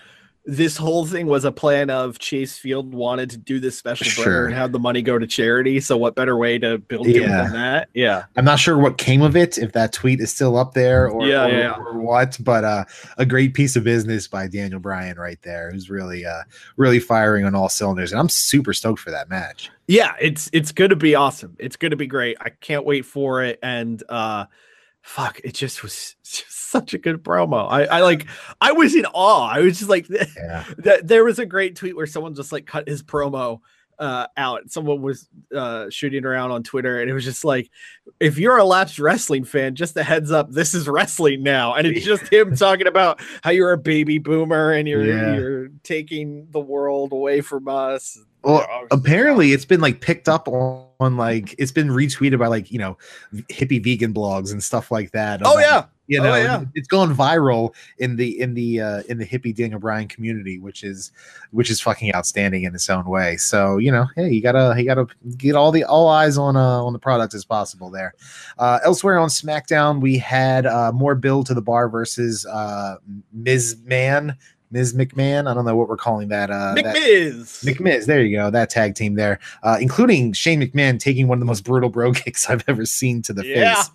[0.48, 4.46] This whole thing was a plan of Chase Field wanted to do this special burger
[4.46, 5.80] and have the money go to charity.
[5.80, 7.42] So what better way to build Yeah.
[7.42, 7.88] than that?
[7.94, 8.26] Yeah.
[8.36, 11.26] I'm not sure what came of it, if that tweet is still up there or,
[11.26, 11.72] Yeah, or, yeah.
[11.72, 12.84] or what, but uh,
[13.18, 16.42] a great piece of business by Daniel Bryan right there, who's really, uh,
[16.76, 18.12] really firing on all cylinders.
[18.12, 19.70] And I'm super stoked for that match.
[19.88, 21.56] Yeah, it's it's going to be awesome.
[21.58, 22.36] It's going to be great.
[22.40, 23.58] I can't wait for it.
[23.62, 24.46] And uh
[25.02, 27.70] fuck, it just was just such a good promo.
[27.70, 28.26] I I like
[28.60, 29.48] I was in awe.
[29.48, 30.64] I was just like Yeah.
[30.78, 33.60] that there was a great tweet where someone just like cut his promo
[33.98, 37.70] uh out someone was uh shooting around on twitter and it was just like
[38.20, 41.86] if you're a lapsed wrestling fan just a heads up this is wrestling now and
[41.86, 45.34] it's just him talking about how you're a baby boomer and you're Yeah.
[45.36, 50.02] you're taking the world away from us Well, I was just- apparently it's been like
[50.02, 52.98] picked up on, on like it's been retweeted by like you know
[53.50, 55.40] hippie vegan blogs and stuff like that.
[55.42, 56.64] oh about- yeah You Oh, know, yeah.
[56.74, 60.84] it's gone viral in the in the uh, in the hippie Daniel Bryan community, which
[60.84, 61.10] is
[61.50, 63.36] which is fucking outstanding in its own way.
[63.38, 66.60] So you know, hey, you gotta you gotta get all the all eyes on uh,
[66.84, 68.14] on the product as possible there.
[68.58, 72.96] Uh, elsewhere on SmackDown, we had uh, more build to the bar versus uh,
[73.32, 73.76] Ms.
[73.84, 74.36] Man,
[74.70, 74.94] Ms.
[74.94, 75.50] McMahon.
[75.50, 76.50] I don't know what we're calling that.
[76.50, 77.64] Uh, that- McMiz.
[77.64, 81.40] McMiz, there you go, that tag team there, uh, including Shane McMahon taking one of
[81.40, 83.74] the most brutal bro kicks I've ever seen to the Yeah.
[83.74, 83.90] face.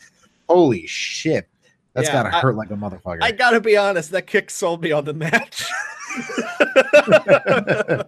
[0.50, 1.48] Holy shit,
[1.94, 3.20] that's Yeah, gotta I- hurt like a motherfucker.
[3.22, 5.64] I gotta be honest, that kick sold me on the match.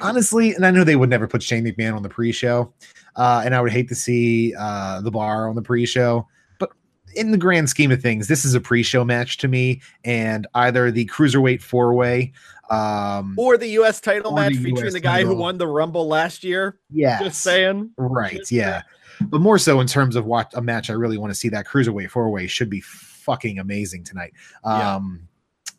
[0.00, 2.72] Honestly, and I know they would never put Shane McMahon on the pre-show,
[3.16, 6.26] uh, and I would hate to see uh, the bar on the pre-show.
[6.58, 6.70] But
[7.14, 10.90] in the grand scheme of things, this is a pre-show match to me, and either
[10.90, 12.32] the cruiserweight four-way.
[12.70, 13.98] Um, or the U.S.
[14.00, 16.78] title match the featuring US the guy who won the Rumble last year.
[16.90, 17.92] Yeah, Just saying.
[17.96, 18.36] Right.
[18.36, 18.82] Just Yeah.
[19.20, 21.66] But more so in terms of what a match I really want to see that
[21.66, 24.32] cruiserweight four way should be fucking amazing tonight.
[24.64, 25.27] Um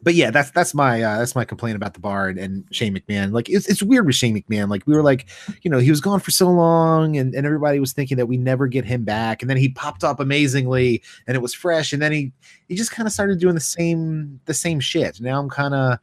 [0.01, 2.95] but yeah, that's that's my uh, that's my complaint about the bar and, and Shane
[2.95, 3.33] McMahon.
[3.33, 4.69] Like it's it's weird with Shane McMahon.
[4.69, 5.27] Like we were like,
[5.61, 8.37] you know, he was gone for so long, and, and everybody was thinking that we
[8.37, 9.41] never get him back.
[9.41, 11.91] And then he popped up amazingly, and it was fresh.
[11.91, 12.31] And then he
[12.69, 15.19] he just kind of started doing the same the same shit.
[15.19, 15.99] Now I'm kind of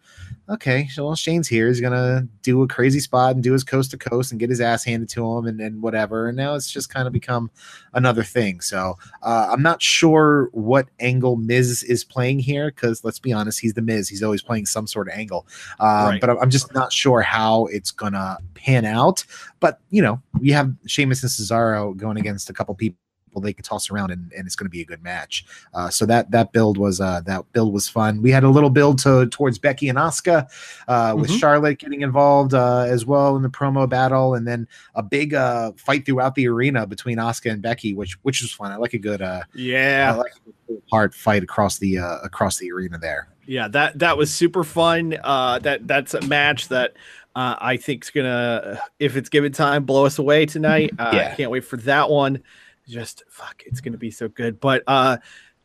[0.51, 0.89] okay.
[0.89, 1.69] So well, Shane's here.
[1.69, 4.61] He's gonna do a crazy spot and do his coast to coast and get his
[4.61, 6.29] ass handed to him and, and whatever.
[6.29, 7.51] And now it's just kind of become
[7.95, 8.61] another thing.
[8.61, 13.61] So uh, I'm not sure what angle Miz is playing here because let's be honest,
[13.61, 14.09] he's the Miz.
[14.09, 15.47] He's always playing some sort of angle.
[15.81, 16.21] Um, Right.
[16.21, 19.25] But I'm- just not sure how it's gonna pan out.
[19.61, 22.99] But you know, we have Sheamus and Cesaro going against a couple people
[23.43, 25.45] they could toss around and, and it's going to be a good match.
[25.75, 28.23] Uh, so that that build was uh, that build was fun.
[28.23, 30.49] We had a little build to towards Becky and Asuka
[30.89, 31.39] uh, with Mhm.
[31.39, 35.73] Charlotte getting involved uh, as well in the promo battle, and then a big uh,
[35.77, 38.73] fight throughout the arena between Asuka and Becky, which which was fun.
[38.73, 40.15] I like a good uh, I Yeah.
[40.17, 43.29] like a good hard fight across the uh, across the arena there.
[43.47, 45.17] Yeah, that that was super fun.
[45.23, 46.95] Uh, that that's a match that
[47.35, 50.91] uh, I think's gonna, if it's given time, blow us away tonight.
[50.99, 51.31] Uh, Yeah.
[51.33, 52.43] I can't wait for that one.
[52.89, 54.59] Just fuck, it's gonna be so good.
[54.59, 55.19] But uh,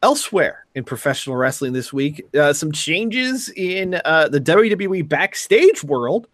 [0.04, 6.28] elsewhere in professional wrestling this week, uh, some changes in uh, the WWE backstage world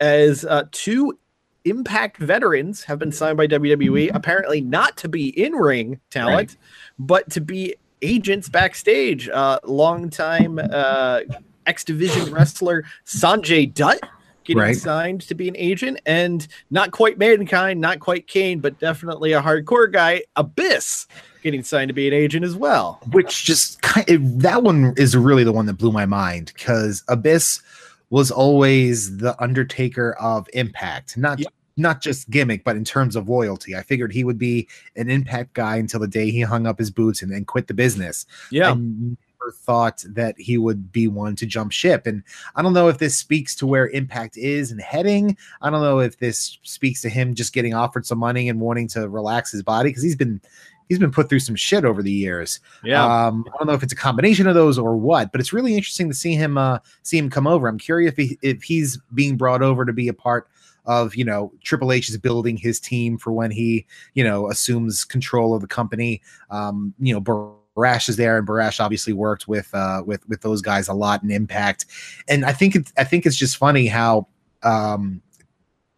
[0.00, 1.18] as uh, two
[1.66, 6.58] Impact veterans have been signed by WWE, apparently not to be in ring talent,
[6.98, 9.28] but to be agents backstage.
[9.28, 11.20] Uh, longtime uh,
[11.66, 14.00] X Division wrestler Sanjay Dutt
[14.44, 14.76] getting Right.
[14.76, 19.40] signed to be an agent, and not quite Mankind, not quite Kane, but definitely a
[19.40, 21.06] hardcore guy, Abyss,
[21.42, 23.00] getting signed to be an agent as well.
[23.12, 27.02] which just kind of, that one is really the one that blew my mind because
[27.08, 27.62] Abyss
[28.10, 31.46] was always the Undertaker of Impact, not Yeah.
[31.76, 33.74] Not just gimmick, but in terms of loyalty.
[33.74, 36.90] I figured he would be an Impact guy until the day he hung up his
[36.90, 38.26] boots and then quit the business.
[38.50, 38.72] Yeah.
[38.72, 42.06] I never thought that he would be one to jump ship.
[42.06, 42.22] And
[42.54, 45.36] I don't know if this speaks to where Impact is and heading.
[45.62, 48.88] I don't know if this speaks to him just getting offered some money and wanting
[48.88, 50.40] to relax his body because he's been
[50.88, 52.60] he's been put through some shit over the years.
[52.84, 53.02] yeah.
[53.04, 55.74] Um, I don't know if it's a combination of those or what, but it's really
[55.76, 57.68] interesting to see him uh see him come over.
[57.68, 60.48] I'm curious if he if he's being brought over to be a part
[60.86, 65.04] of you know Triple H is building his team for when he you know assumes
[65.04, 66.20] control of the company.
[66.50, 70.62] Um, you know, Borash is there, and Borash obviously worked with uh with with those
[70.62, 71.86] guys a lot in Impact,
[72.28, 74.26] and I think it's I think it's just funny how
[74.62, 75.20] um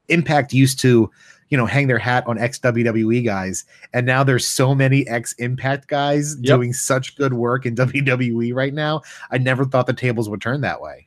[0.09, 1.11] Impact used to
[1.51, 5.33] you know hang their hat on ex WWE guys, and now there's so many ex
[5.35, 6.45] Impact guys Yep.
[6.45, 9.03] doing such good work in WWE right now.
[9.31, 11.06] I never thought the tables would turn that way.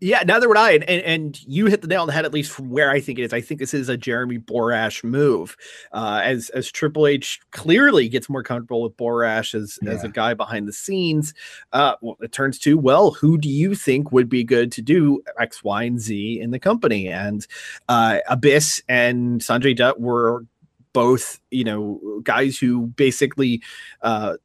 [0.00, 0.72] Yeah, neither would I.
[0.72, 3.00] And, and and you hit the nail on the head, at least from where I
[3.00, 3.32] think it is.
[3.32, 5.56] I think this is a Jeremy Borash move.
[5.92, 10.34] Uh, as as Triple H clearly gets more comfortable with Borash as as a guy
[10.34, 11.34] behind the scenes.
[11.72, 15.20] Uh, well, it turns to well, who do you think would be good to do
[15.38, 17.08] X, Y, and Z in the company?
[17.08, 17.46] And
[17.88, 20.44] uh, Abyss and Sanjay Dutt were
[20.92, 23.62] both, you know, guys who basically
[24.02, 24.36] uh,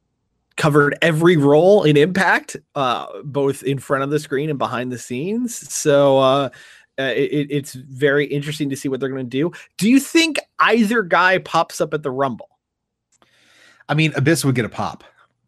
[0.56, 4.98] covered every role in Impact, uh, both in front of the screen and behind the
[4.98, 5.72] scenes.
[5.72, 6.48] So uh,
[6.98, 9.52] uh, it, it's very interesting to see what they're going to do.
[9.78, 12.48] Do you think either guy pops up at the Rumble?
[13.88, 15.04] I mean, Abyss would get a pop.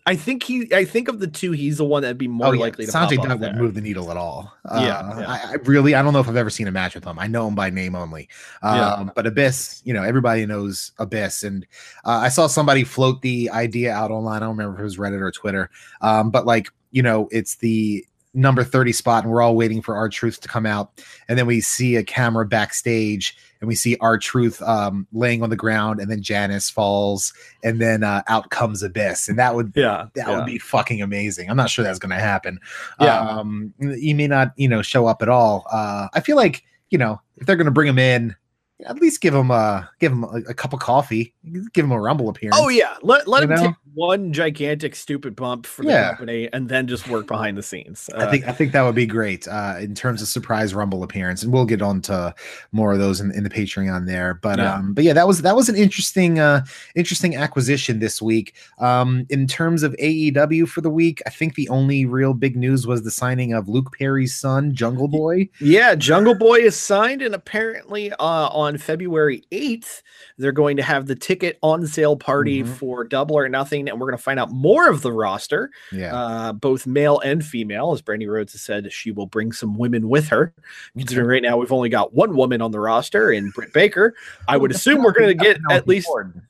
[0.08, 0.72] I think he.
[0.72, 2.60] I think of the two, he's the one that'd be more oh, yeah.
[2.60, 3.62] likely to Sanjay pop up Dutt wouldn't there.
[3.62, 4.56] move the needle at all.
[4.64, 5.26] Yeah, Uh, yeah.
[5.28, 7.18] I, I really, I don't know if I've ever seen a match with him.
[7.18, 8.28] I know him by name only.
[8.62, 9.08] Um, Yeah.
[9.16, 11.42] But Abyss, you know, everybody knows Abyss.
[11.42, 11.66] And
[12.04, 14.36] uh, I saw somebody float the idea out online.
[14.36, 15.70] I don't remember if it was Reddit or Twitter.
[16.00, 18.04] Um, but like, you know, it's the
[18.36, 21.60] number 30 spot and we're all waiting for R-Truth to come out and then we
[21.60, 26.20] see a camera backstage and we see R-Truth um laying on the ground and then
[26.22, 27.32] janice falls
[27.64, 30.06] and then uh out comes abyss and that would Yeah.
[30.14, 30.36] that yeah.
[30.36, 32.60] would be fucking amazing i'm not sure that's gonna happen
[33.00, 33.18] Yeah.
[33.20, 36.98] um he may not you know show up at all uh i feel like you
[36.98, 38.36] know if they're gonna bring him in
[38.84, 41.34] at least give him uh give him a, a cup of coffee
[41.72, 43.62] give him a rumble appearance Oh yeah, let let him know?
[43.68, 46.08] take one gigantic stupid bump for the Yeah.
[46.10, 48.10] company, and then just work behind the scenes.
[48.14, 51.02] I Uh, think I think that would be great uh, in terms of surprise Rumble
[51.02, 52.34] appearance, and we'll get on to
[52.72, 54.34] more of those in, in the Patreon there.
[54.34, 54.74] But Yeah.
[54.74, 58.54] um, but yeah, that was that was an interesting uh, interesting acquisition this week.
[58.78, 62.86] Um, in terms of AEW for the week, I think the only real big news
[62.86, 65.48] was the signing of Luke Perry's son, Jungle Boy.
[65.58, 70.02] Yeah, Jungle Boy is signed, and apparently uh, on February 8th,
[70.38, 72.68] they're going to have the ticket on sale party Mhm.
[72.68, 76.14] for Double or Nothing, and we're going to find out more of the roster, Yeah,
[76.14, 77.92] uh, both male and female.
[77.92, 80.52] As Brandi Rhodes has said, she will bring some women with her.
[80.98, 84.14] Considering right now we've only got one woman on the roster in Britt Baker,
[84.48, 86.08] I would assume we're going to get at least.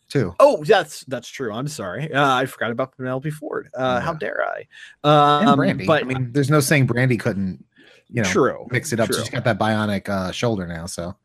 [0.09, 0.35] two.
[0.41, 1.53] Oh, that's that's true.
[1.53, 2.12] I'm sorry.
[2.12, 3.69] Uh, I forgot about Penelope Ford.
[3.75, 4.67] Uh, How dare I?
[5.05, 5.87] Um, Brandi.
[5.87, 7.64] But I mean, there's no saying Brandi couldn't,
[8.09, 8.67] you know, true.
[8.71, 9.09] mix it up.
[9.09, 9.19] true.
[9.19, 11.17] She's got that bionic uh, shoulder now, so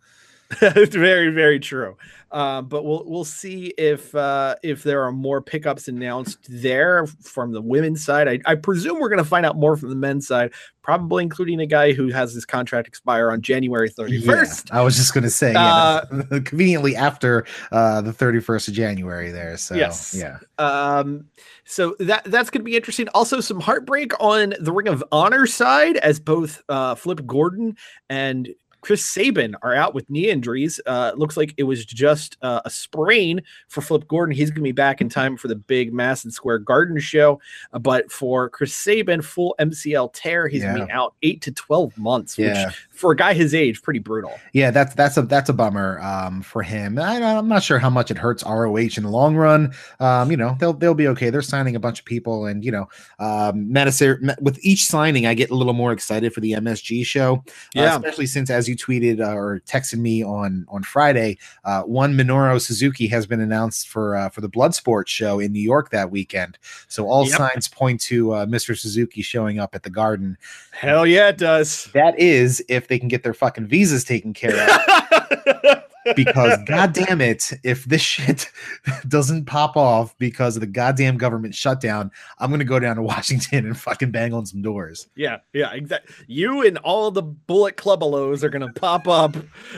[0.62, 1.96] it's very very true
[2.32, 7.52] um, but we'll we'll see if uh, if there are more pickups announced there from
[7.52, 10.28] the women's side I, I presume we're going to find out more from the men's
[10.28, 14.82] side probably including a guy who has his contract expire on january 31st Yeah, I
[14.82, 19.58] was just going to say, yeah, Uh, conveniently after uh, the 31st of January there.
[19.58, 20.16] So, Yes.
[20.18, 20.40] yeah.
[20.58, 21.26] Um,
[21.66, 23.08] so that that's going to be interesting.
[23.14, 27.78] Also, some heartbreak on the Ring of Honor side, as both uh, Flip Gordon
[28.10, 28.50] and
[28.82, 30.80] Chris Sabin are out with knee injuries.
[30.86, 34.36] Uh, looks like it was just uh, a sprain for Flip Gordon.
[34.36, 37.40] He's going to be back in time for the big Madison Square Garden show.
[37.74, 41.52] Uh, but for Chris Sabin, full MCL tear, he's going to be out eight to
[41.52, 42.38] twelve months.
[42.38, 42.66] Yeah.
[42.68, 44.32] Which for a guy his age, pretty brutal.
[44.54, 46.98] Yeah, that's that's a that's a bummer um, for him.
[47.00, 49.74] I, I'm not sure how much it hurts ROH in the long run.
[50.00, 51.30] Um, you know, they'll they'll be okay.
[51.32, 52.88] They're signing a bunch of people, and you know,
[53.20, 53.74] um,
[54.40, 57.44] with each signing, I get a little more excited for the MSG show.
[57.48, 57.96] uh, Yeah.
[57.98, 62.62] especially since as you tweeted uh, or texted me on on Friday, uh, one Minoru
[62.62, 66.58] Suzuki has been announced for uh, for the Bloodsport show in New York that weekend.
[66.88, 67.38] So all Yep.
[67.38, 68.78] signs point to uh, Mr.
[68.78, 70.38] Suzuki showing up at the Garden.
[70.72, 71.90] Hell yeah, it does.
[71.94, 75.84] That is if they can get their fucking visas taken care of.
[76.16, 78.50] because god damn it if this shit
[79.08, 83.66] doesn't pop off because of the goddamn government shutdown i'm gonna go down to washington
[83.66, 86.14] and fucking bang on some doors Yeah, yeah, exactly.
[86.28, 89.36] You and all the Bullet Clubbelos are gonna pop up,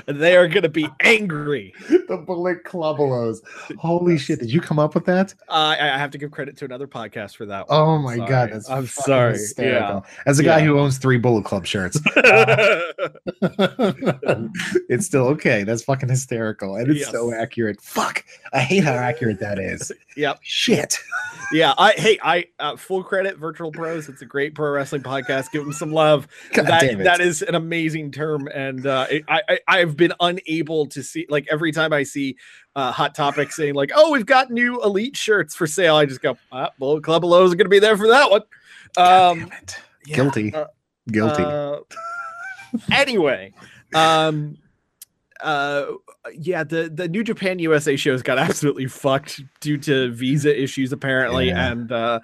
[0.08, 1.74] and they are gonna be angry.
[1.90, 3.40] the bullet clubbelos
[3.78, 6.58] holy shit did you come up with that Uh, I I have to give credit
[6.58, 7.68] to another podcast for that.
[7.70, 7.80] One.
[7.80, 8.30] oh my Sorry.
[8.30, 9.34] god that's I'm sorry.
[9.34, 10.06] hysterical.
[10.26, 10.66] as a guy Yeah.
[10.66, 12.00] who owns three bullet club shirts
[14.90, 19.40] it's still okay that's fucking hysterical and it's so accurate fuck i hate how accurate
[19.40, 20.40] that is Yep.
[20.44, 21.00] shit
[21.54, 24.10] yeah, I hey, I uh, full credit Virtual Pros.
[24.10, 25.52] It's a great pro wrestling podcast.
[25.52, 26.28] Give them some love.
[26.54, 27.04] God that damn it.
[27.04, 31.28] that is an amazing term, and uh, it, I, I I've been unable to see
[31.30, 32.38] like every time I see
[32.76, 35.96] uh, Hot Topic saying like, oh, we've got new Elite shirts for sale.
[35.96, 38.42] I just go, ah, Bullet Club Lows are going to be there for that one.
[38.98, 39.52] Um,
[40.08, 40.68] yeah, guilty uh,
[41.08, 41.78] guilty Uh,
[42.92, 43.54] anyway,
[43.94, 44.58] um,
[45.44, 45.86] uh,
[46.34, 51.48] yeah, the the New Japan USA shows got absolutely fucked due to visa issues apparently,
[51.50, 51.72] Yeah.
[51.72, 52.20] and uh,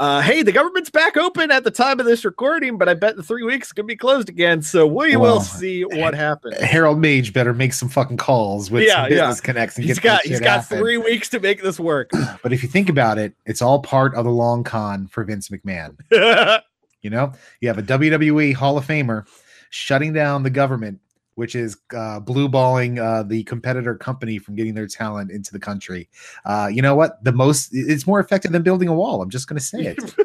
[0.00, 3.16] uh, hey, the government's back open at the time of this recording, but I bet
[3.16, 4.62] in three weeks it's gonna be closed again.
[4.62, 6.56] So we Well, will see what happens.
[6.58, 9.20] Harold Mage better make some fucking calls with Yeah, some yeah.
[9.20, 10.78] business connects and He's get got he's got happen.
[10.78, 12.10] three weeks to make this work.
[12.42, 15.48] But if you think about it, it's all part of the long con for Vince
[15.48, 15.96] McMahon.
[17.02, 19.26] You know, you have a WWE Hall of Famer
[19.70, 20.98] shutting down the government,
[21.36, 25.58] which is uh, blue balling uh, the competitor company from getting their talent into the
[25.60, 26.08] country.
[26.44, 27.22] Uh, you know what?
[27.24, 29.22] The most it's more effective than building a wall.
[29.22, 30.14] I'm just going to say it.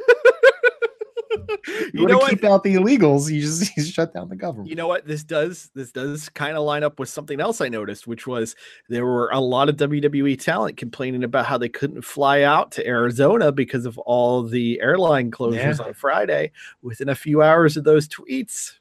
[1.67, 4.69] you You, want to keep out the illegals, you just you shut down the government.
[4.69, 5.05] You know what?
[5.05, 8.55] This does this does kind of line up with something else I noticed, which was
[8.89, 12.87] there were a lot of WWE talent complaining about how they couldn't fly out to
[12.87, 15.85] Arizona because of all the airline closures Yeah.
[15.85, 16.51] on Friday.
[16.81, 18.73] Within a few hours of those tweets,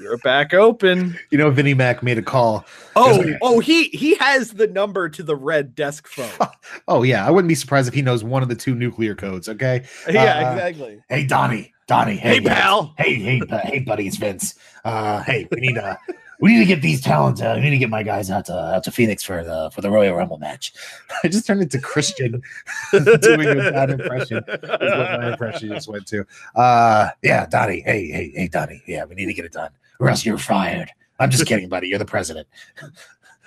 [0.00, 1.18] you're back open.
[1.30, 2.64] You know, Vinnie Mac made a call.
[2.94, 6.48] Oh, There's- oh, he he has the number to the red desk phone.
[6.88, 9.48] Oh yeah, I wouldn't be surprised if he knows one of the two nuclear codes.
[9.48, 9.84] Okay.
[10.08, 11.02] yeah, Uh, exactly.
[11.08, 12.16] Hey Donnie, Donnie.
[12.16, 12.94] Hey, uh, pal.
[12.98, 14.54] Hey, hey, uh, hey, buddy, it's Vince.
[14.84, 15.96] Uh, hey, we need uh,
[16.40, 17.40] we need to get these talents.
[17.40, 19.80] Uh, we need to get my guys out to out to Phoenix for the for
[19.80, 20.72] the Royal Rumble match.
[21.24, 22.42] I just turned into Christian
[22.92, 24.44] doing a bad impression.
[24.48, 24.80] Is what
[25.20, 26.26] my impression just went to.
[26.54, 27.80] Uh, yeah, Donnie.
[27.80, 28.82] Hey, hey, hey, Donnie.
[28.86, 30.90] Yeah, we need to get it done, or else you're fired.
[31.18, 31.88] I'm just kidding, buddy.
[31.88, 32.48] You're the president.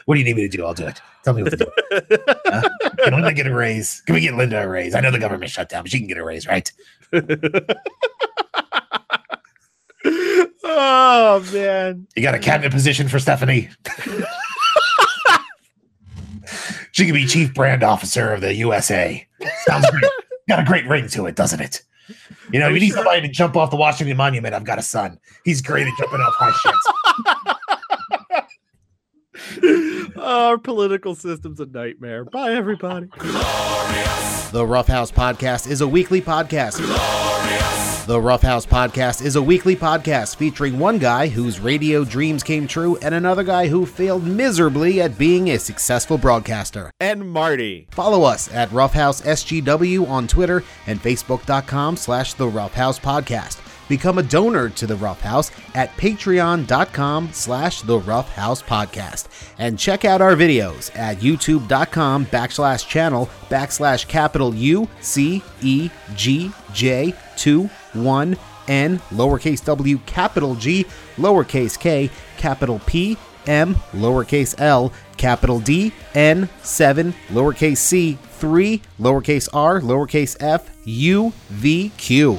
[0.06, 0.66] What do you need me to do?
[0.66, 1.00] I'll do it.
[1.24, 1.68] Tell me what to do.
[2.48, 2.68] Huh?
[3.04, 4.02] Can Linda get a raise?
[4.08, 4.95] Can we get Linda a raise?
[4.95, 6.72] I know the government shut down, but she can get a raise, right?
[10.06, 12.08] Oh man.
[12.16, 13.70] You got a cabinet position for Stephanie?
[16.92, 19.26] she could be chief brand officer of the USA.
[19.66, 20.04] Sounds great.
[20.48, 21.84] Got a great ring to it, doesn't it?
[22.52, 22.98] You know, Are you you need sure?
[22.98, 24.56] somebody to jump off the Washington Monument.
[24.56, 25.20] I've got a son.
[25.46, 26.80] He's great at jumping off high shits.
[30.18, 32.26] Our political system's a nightmare.
[32.26, 33.08] Bye everybody.
[34.52, 36.80] The Roughhouse Podcast is a weekly podcast.
[38.10, 42.98] The Roughhouse Podcast is a weekly podcast featuring one guy whose radio dreams came true
[43.03, 46.90] and another guy who failed miserably at being a successful broadcaster.
[46.99, 47.86] And Marty.
[47.91, 53.60] Follow us at Roughhouse SGW on Twitter and Facebook.com slash The Roughhouse Podcast.
[53.88, 59.27] Become a donor to The Roughhouse at Patreon.com slash The Roughhouse Podcast.
[59.60, 66.52] And check out our videos at YouTube.com backslash channel backslash capital U C E G
[66.73, 68.38] J 2 1
[68.68, 70.86] N lowercase w capital G
[71.18, 73.18] lowercase k capital P
[73.48, 81.34] M lowercase l capital D N 7 lowercase c 3 lowercase r lowercase f U
[81.49, 82.38] V Q.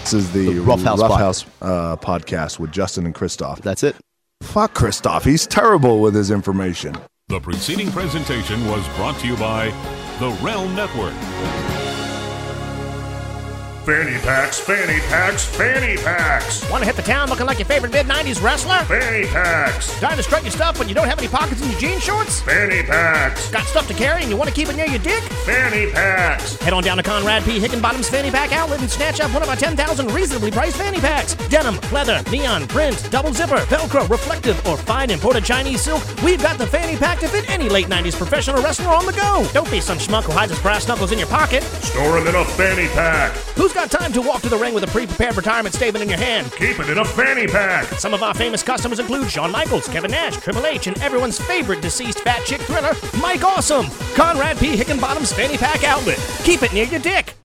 [0.00, 3.60] This is the, The Rough House Rough House, uh, podcast with Justin and Christoff.
[3.60, 3.94] That's it.
[4.42, 5.22] Fuck Christoff.
[5.22, 6.96] He's terrible with his information.
[7.28, 9.66] The preceding presentation was brought to you by
[10.18, 11.14] the Realm Network.
[13.90, 17.90] Fanny packs, fanny packs, fanny packs, Want to hit the town looking like your favorite
[17.90, 18.78] mid 90s wrestler?
[18.84, 21.80] fanny packs, Time to strut your stuff when you don't have any pockets in your
[21.80, 22.40] jean shorts?
[22.40, 25.20] fanny packs, Got stuff to carry and you want to keep it near your dick?
[25.44, 26.54] fanny packs.
[26.60, 27.58] Head on down to Conrad P.
[27.58, 31.34] Hickenbottom's Fanny Pack Outlet and snatch up one of our 10,000 reasonably priced fanny packs.
[31.48, 36.04] Denim, leather, neon, print, double zipper, Velcro, reflective, or fine imported Chinese silk.
[36.22, 39.48] We've got the fanny pack to fit any late 90s professional wrestler on the go.
[39.52, 41.64] Don't be some schmuck who hides his brass knuckles in your pocket.
[41.82, 43.32] Store them in a fanny pack.
[43.56, 46.18] Who's got time to walk to the ring with a pre-prepared retirement statement in your
[46.18, 46.52] hand?
[46.52, 47.86] Keep it in a fanny pack.
[47.98, 51.80] Some of our famous customers include Shawn Michaels, Kevin Nash, Triple H, and everyone's favorite
[51.80, 52.92] deceased fat chick thriller,
[53.22, 53.86] Mike Awesome.
[54.14, 54.76] Conrad P.
[54.76, 56.18] Hickenbottom's Fanny Pack Outlet.
[56.44, 57.39] Keep it near your dick.